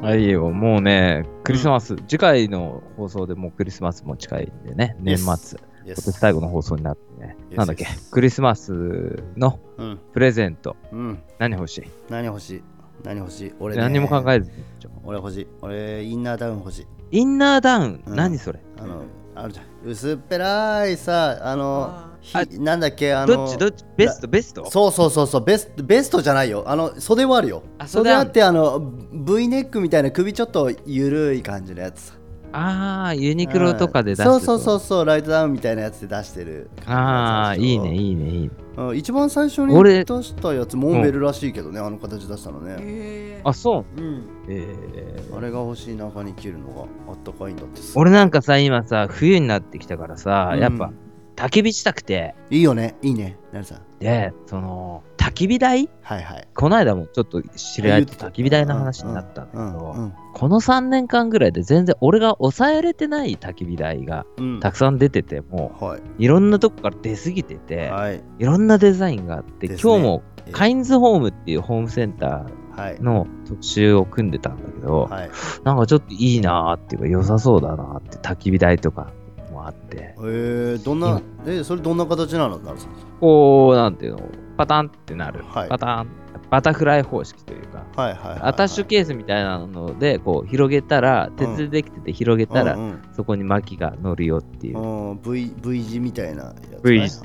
[0.09, 10.01] はいよ、もうね、クリスマス、次回の放送でもうクリスマスも近いんでね、年末、今年最後の放送になってね、なんだっけクリスマスのうん。
[10.15, 11.23] プレゼント、うん。
[11.39, 11.91] 何欲しい？
[12.09, 12.63] 何欲しい？
[13.05, 13.55] 何欲しい？
[13.61, 13.83] 俺ね。
[13.83, 14.51] 何にも考えず
[15.05, 15.47] 俺欲しい。
[15.61, 16.79] 俺インナーダウン欲し
[17.13, 17.19] い。
[17.19, 18.17] インナーダウン、うん。
[18.17, 18.61] 何それ？
[18.79, 19.03] あの
[19.35, 19.67] あるじゃん。
[19.87, 22.08] 薄っぺらいさあのあ
[22.59, 24.71] なんだっけあのどっちどっちベストベスト？
[24.71, 26.65] そうそうそうそうベストベストじゃないよ。
[26.67, 27.63] あの袖はあるよ。
[27.79, 28.27] あ袖ある。
[28.27, 32.13] 袖あってあの V ネックみたいな首ちょっとゆるい感じのやつ。
[32.51, 36.71] ああ、ユニクロとかで出してそうそうそうそうライトダウンみたいなやつで出してる。
[36.87, 38.51] ああ、いいね、いいいね、いいね。
[38.79, 44.01] うん一番最初に俺出したやつモンベルらしいけどね、あの形出したのね、へあ、そう？
[44.01, 47.83] うん、えー、あれが欲しい中に着るのがあったかいんだって。
[47.83, 50.61] さ俺なんかさ、今さ、冬になってきたからさ、うん。
[50.61, 50.93] やっぱ、
[51.39, 52.97] 焚き火したくて、いいよね。
[53.01, 53.39] いいね。
[53.53, 53.83] なるさん。
[54.01, 55.89] で、その、焚き火台？
[56.03, 56.49] はいはい。
[56.53, 64.61] この間もちょっと知り合いと焚き火台の話になったんだけうんど、この3年間ぐらいで全然俺が抑えれてない焚き火台がうん。
[64.61, 68.21] たくさん出てて、もはい、ういろんなとこから出過ぎてて、はい。
[68.41, 69.77] いろんなデザインがあって、ね。
[69.81, 72.97] 今日もえーカインズホームっていうホームセンタはい。
[72.97, 75.31] ーの特集を組んでたんだけど、はい。
[75.63, 79.03] なんかちょっといいなーっていうか良さそうだなーって焚き火台とか。
[79.05, 79.11] も
[79.69, 82.59] あって、えー、どんなえそれどんな形なの？
[82.59, 82.91] なるさん。
[83.21, 84.21] こう、なんていうの、
[84.57, 85.69] パタンってなる、はい。
[85.69, 86.09] パタン、
[86.51, 93.03] バタフライ方式というか、はいはいはい、はい、アタッシュケースみたいなので、こう広げたら、鉄でできてて広げたら、うんうん。
[93.13, 97.21] そこに薪が乗るよっていう、うん V, v 字みたいなやつ、ね、V 字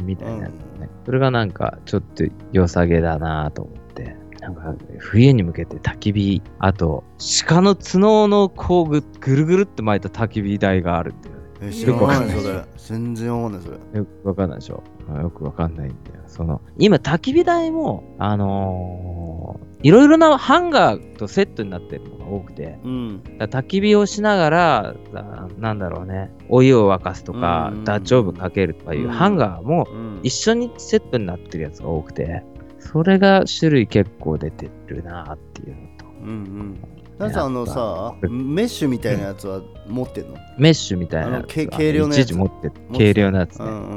[0.00, 0.88] みたいなやつうんね。
[1.04, 4.18] それがなんかちょっと良さげだなと思って。
[4.40, 7.04] なんか冬に向けて焚き火、あと
[7.46, 11.39] 鹿の角のこうぐぐるぐるって巻いた焚き火台があるんだよね。
[11.60, 13.98] え知らないよくわかんないそれ全然わかんないそれ。
[13.98, 14.82] よくわかんないでしょ。
[15.08, 16.22] うんよくわかんないんだよ。
[16.26, 23.22] その、今、焚き火台も、あのーいろいろなハンガーとセットになってるのが多くて、うん。
[23.38, 29.10] 焚き火をしながら、あなんだろうね、お湯を沸かすとかうん、ダッチオーブンかけるとかいううん。
[29.10, 30.20] ハンガーもうん。
[30.22, 32.44] 一緒にセットになってるやつが多くて、
[32.78, 40.36] それが種類結構出てるなっていうのと、うんうんなるさんあのさ メッシュみたいなやつは持ってんの？
[40.58, 42.34] メッシュみたいなやつ軽量のやつ。
[42.34, 43.66] 持ってて軽量のやつね。
[43.66, 43.94] うんうんうんう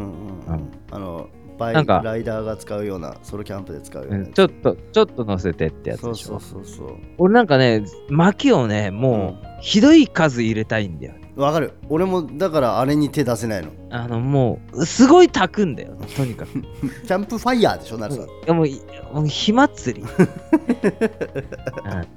[0.57, 0.71] ん。
[0.91, 1.30] あの
[1.63, 6.28] ぱいなんかライダーが使うようなソロキャンプで使うようなちょっと、ちょっと乗せてってやつでしょ。
[6.28, 6.65] そうそう。
[6.65, 6.97] そうそう。
[7.17, 11.13] 俺なんかね、薪をね、もう、ひどい数入れたいんだよ。
[11.36, 11.74] わかる。
[11.89, 13.71] 俺もだからあれに手出せないの。
[13.89, 16.61] あの、もう、すごい炊くんだよ、とにかく。
[17.07, 18.26] キャンプファイヤーでしょなるさん。
[18.26, 18.82] いやもうい、
[19.13, 20.05] もう火祭り、 う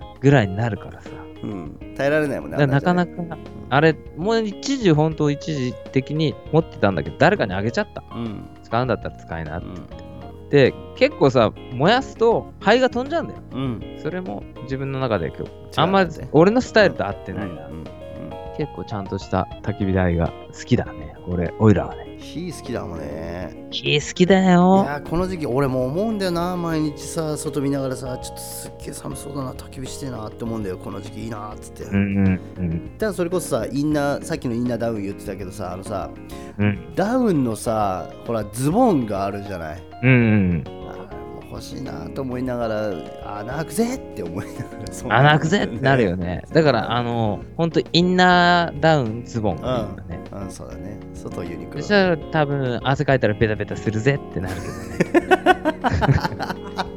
[0.02, 1.10] んぐらいになるからさ。
[1.42, 3.38] うん耐えられないもんねだからなかなかか、
[3.70, 8.02] あれ、もう一時、本当一時的に持ってたんだけど、誰かにあげちゃった。
[8.14, 9.66] うん使うんだったら使いなって。
[9.66, 9.86] うん
[10.50, 13.40] で、結構さ、燃やすと灰が飛んじゃうんだよ。
[13.52, 17.66] うんそれも自分の中で今日、あんまりね俺のスタイルと合ってないな。
[17.66, 17.84] うんうん
[18.56, 21.14] 結構ちゃんとした焚き火台が好きだね。
[21.28, 22.05] 俺、オイラはね。
[22.33, 24.85] 火好きだもんね火好きだいよ。
[24.87, 32.99] やーこの時期俺も思うんだよな毎日さ外見ながらさちょっとすっげえ寒そうだな焚き火してえなって思うんだよこの時期いいなっつって、うんうんうん。
[32.99, 36.11] だからそれこそさインナーさっきのインナーダウン言ってたけどさあのさ
[36.59, 40.14] うんダウンのさほらズボンがあるじゃないうんう
[40.59, 40.64] ん。
[41.57, 46.42] 欲しいなと思いながら穴開くぜって思いながらそう穴開くぜってなるよね。
[46.52, 50.42] だから、あの、ほんとインナーダウンズボンがいいん。
[50.42, 54.54] うんそうだね外ユニクロそしたら多分汗かいたらベタベタするぜってなる
[55.02, 55.36] けどね。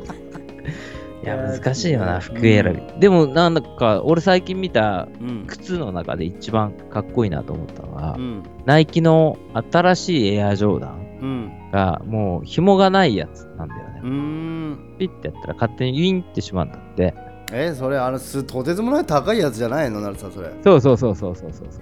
[1.23, 2.99] いや、難しいよな、服選び。
[2.99, 9.37] でも、なんだか、俺最近見たうん靴の中で一番かっこいいなと思ったのは、うんナイキの
[9.71, 14.05] 新しいエアジョーダンうんがもう紐がないやつなんだよねう。
[14.05, 17.13] ーんピッてやったら勝手にウィンってしまうんだって。
[17.51, 21.79] えそれあのすとてつもない高いやつじゃないのなるさんそれそうそうそうそうそうそうそ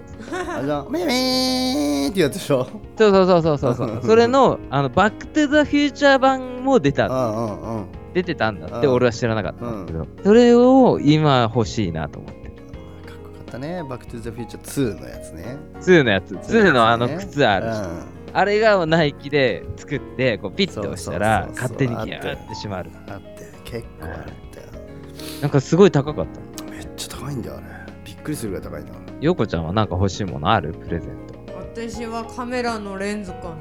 [0.58, 2.66] あじゃあメメーってやつでしょ
[2.96, 4.00] そうそうそうそうそうそう。
[4.02, 7.06] それの、あの、バックトゥザフューチャー版も出うた。
[7.06, 12.48] んうんうん出てたんだって、うん俺は知らなかったんだけど、それを今欲しいなと思って。
[12.48, 17.76] かっこよかったねバックトゥザフューチャー2のやつね2のやつ、2のあの靴あるし。
[17.76, 22.90] うんあれがナイキで作って、こうピッて押したら勝手にギューって閉まる。
[23.08, 25.42] あって結構あるって。
[25.42, 26.26] なんかすごい高かっ
[26.56, 26.64] た。
[26.64, 27.66] めっちゃ高いんだよあれ。
[28.04, 30.72] びっくりするぐらい高いんだヨコちゃんはなんか欲しいものある？
[30.72, 31.38] プレゼント。
[31.52, 33.54] 私はカメラのレンズか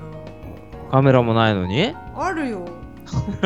[0.92, 1.94] カメラもないのに？
[1.94, 2.66] なあるよ。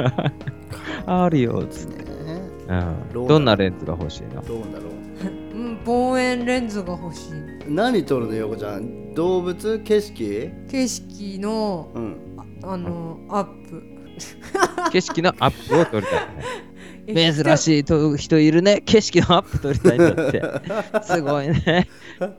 [1.05, 2.03] あるよ、つって。
[2.03, 2.41] ね。
[3.13, 3.27] うん。
[3.27, 4.41] どんなレンズが欲しいの？
[4.43, 4.89] どうだろ
[5.23, 7.33] うん望遠レンズが欲しい。
[7.33, 9.13] う何撮るの横ちゃん？
[9.13, 9.79] 動物？
[9.79, 10.51] 景色？
[10.69, 12.17] 景色のうん。
[12.63, 13.83] あのアップ。
[14.91, 16.43] 景色のアップを撮りたい、ね。
[17.13, 18.81] 珍いしいと人いるね。
[18.81, 20.41] 景色のアップ撮りたいんだって。
[21.03, 21.87] すごいね。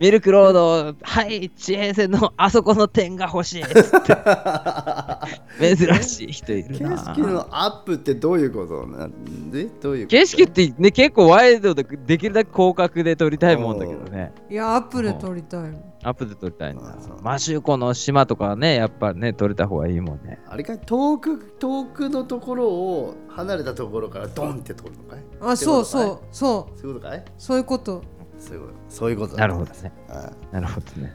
[0.00, 5.76] ミルクロード、はい、地平線のあそこの点が欲しいっつって。
[5.76, 6.96] 珍しい人いる景な。
[7.14, 9.64] 色のアップってどういうことなんで？
[9.80, 14.32] どういう景色ってね、結構ワイドでできるだけ広角で撮りたいもんだけどね。
[14.50, 17.22] いやアップで撮りたいのアップで撮りたいんだあそう。
[17.22, 20.40] マシューコの島とかね、やっぱね、撮れた方がいいもんね。
[20.48, 20.78] あれかい？
[20.80, 25.20] 遠く遠くのところを離れたところからドンって撮るのかい？
[25.40, 27.24] あそうそうそうそういうことかい？
[27.38, 28.02] そういうこと
[28.38, 29.92] そういうことそういうことだなるほどね。
[30.08, 31.12] あなるほどね。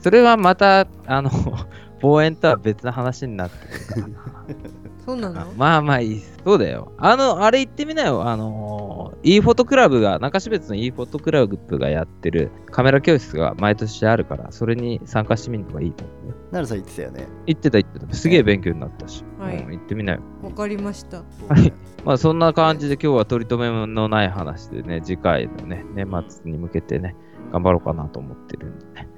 [0.00, 1.30] それはまた、あの、
[2.02, 4.44] 望遠とは別の話になってくるからな。
[5.04, 5.52] そうなの？
[5.56, 6.22] まあまあいい。
[6.44, 6.92] そうだよ。
[6.98, 8.28] あの、あれ言ってみなよ。
[8.28, 16.34] あのー、いいフォトクラブが、中標津のいいフォトクラブがやってるカメラ教室が毎年あるから、それに参加してみるのがいいと思うよ。
[16.50, 18.14] なるさん言ってたよね言ってた言ってた。
[18.14, 19.24] すげえ勉強になったし。
[19.38, 20.20] はいうん、行ってみなよ。
[20.42, 21.22] わかりましたは
[21.58, 21.72] い。
[22.04, 27.16] まあそんな感じで今日は取り留めのない話でね、次回のね、年末に向けてね、
[27.52, 29.08] 頑張ろうかなと思ってるんでね。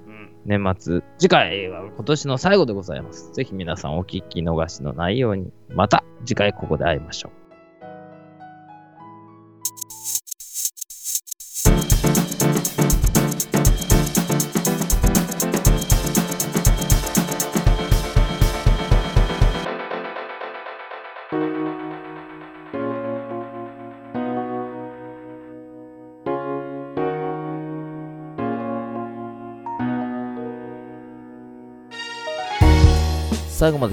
[0.47, 3.32] 年末、次回は今年の最後でございます。
[3.32, 7.45] ぜひ皆さんお聞き逃しのないように、また次回ここで会いましょう。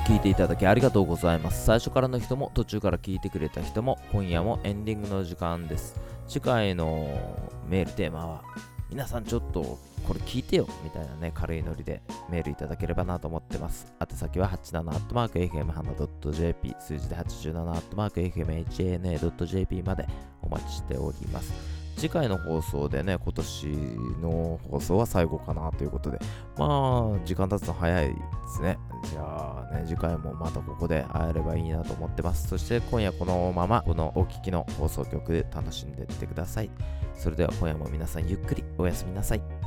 [0.06, 1.64] 聞いていただきありがとうございます。
[1.66, 5.95] 最初からの人も途中から聞いてくれた人も今夜もエンディングの時間です。
[6.28, 7.08] 次回の
[7.70, 8.41] メールテーマは
[8.89, 13.93] 皆さんちょっとこれ聞いてよみたいなね軽いノリでメールいただければなと思ってます。
[14.01, 20.06] 宛先は 87-fmhana.jp 数字で 87-fmhana.jp まで
[20.41, 21.83] お待ちしております。
[21.96, 23.68] 次回の放送でね、今年
[24.22, 26.20] の放送は最後かなということで、
[26.58, 28.16] まあ、時間経つの早いで
[28.56, 28.78] すね。
[29.10, 32.48] じゃあね、次回もまたここで会えればいいなと思ってます。
[32.48, 36.70] そして今夜このまま、このお聴きの放送局で楽しんでいってください。
[37.16, 39.62] それでは今夜も皆さんゆっくりおやすみなさい。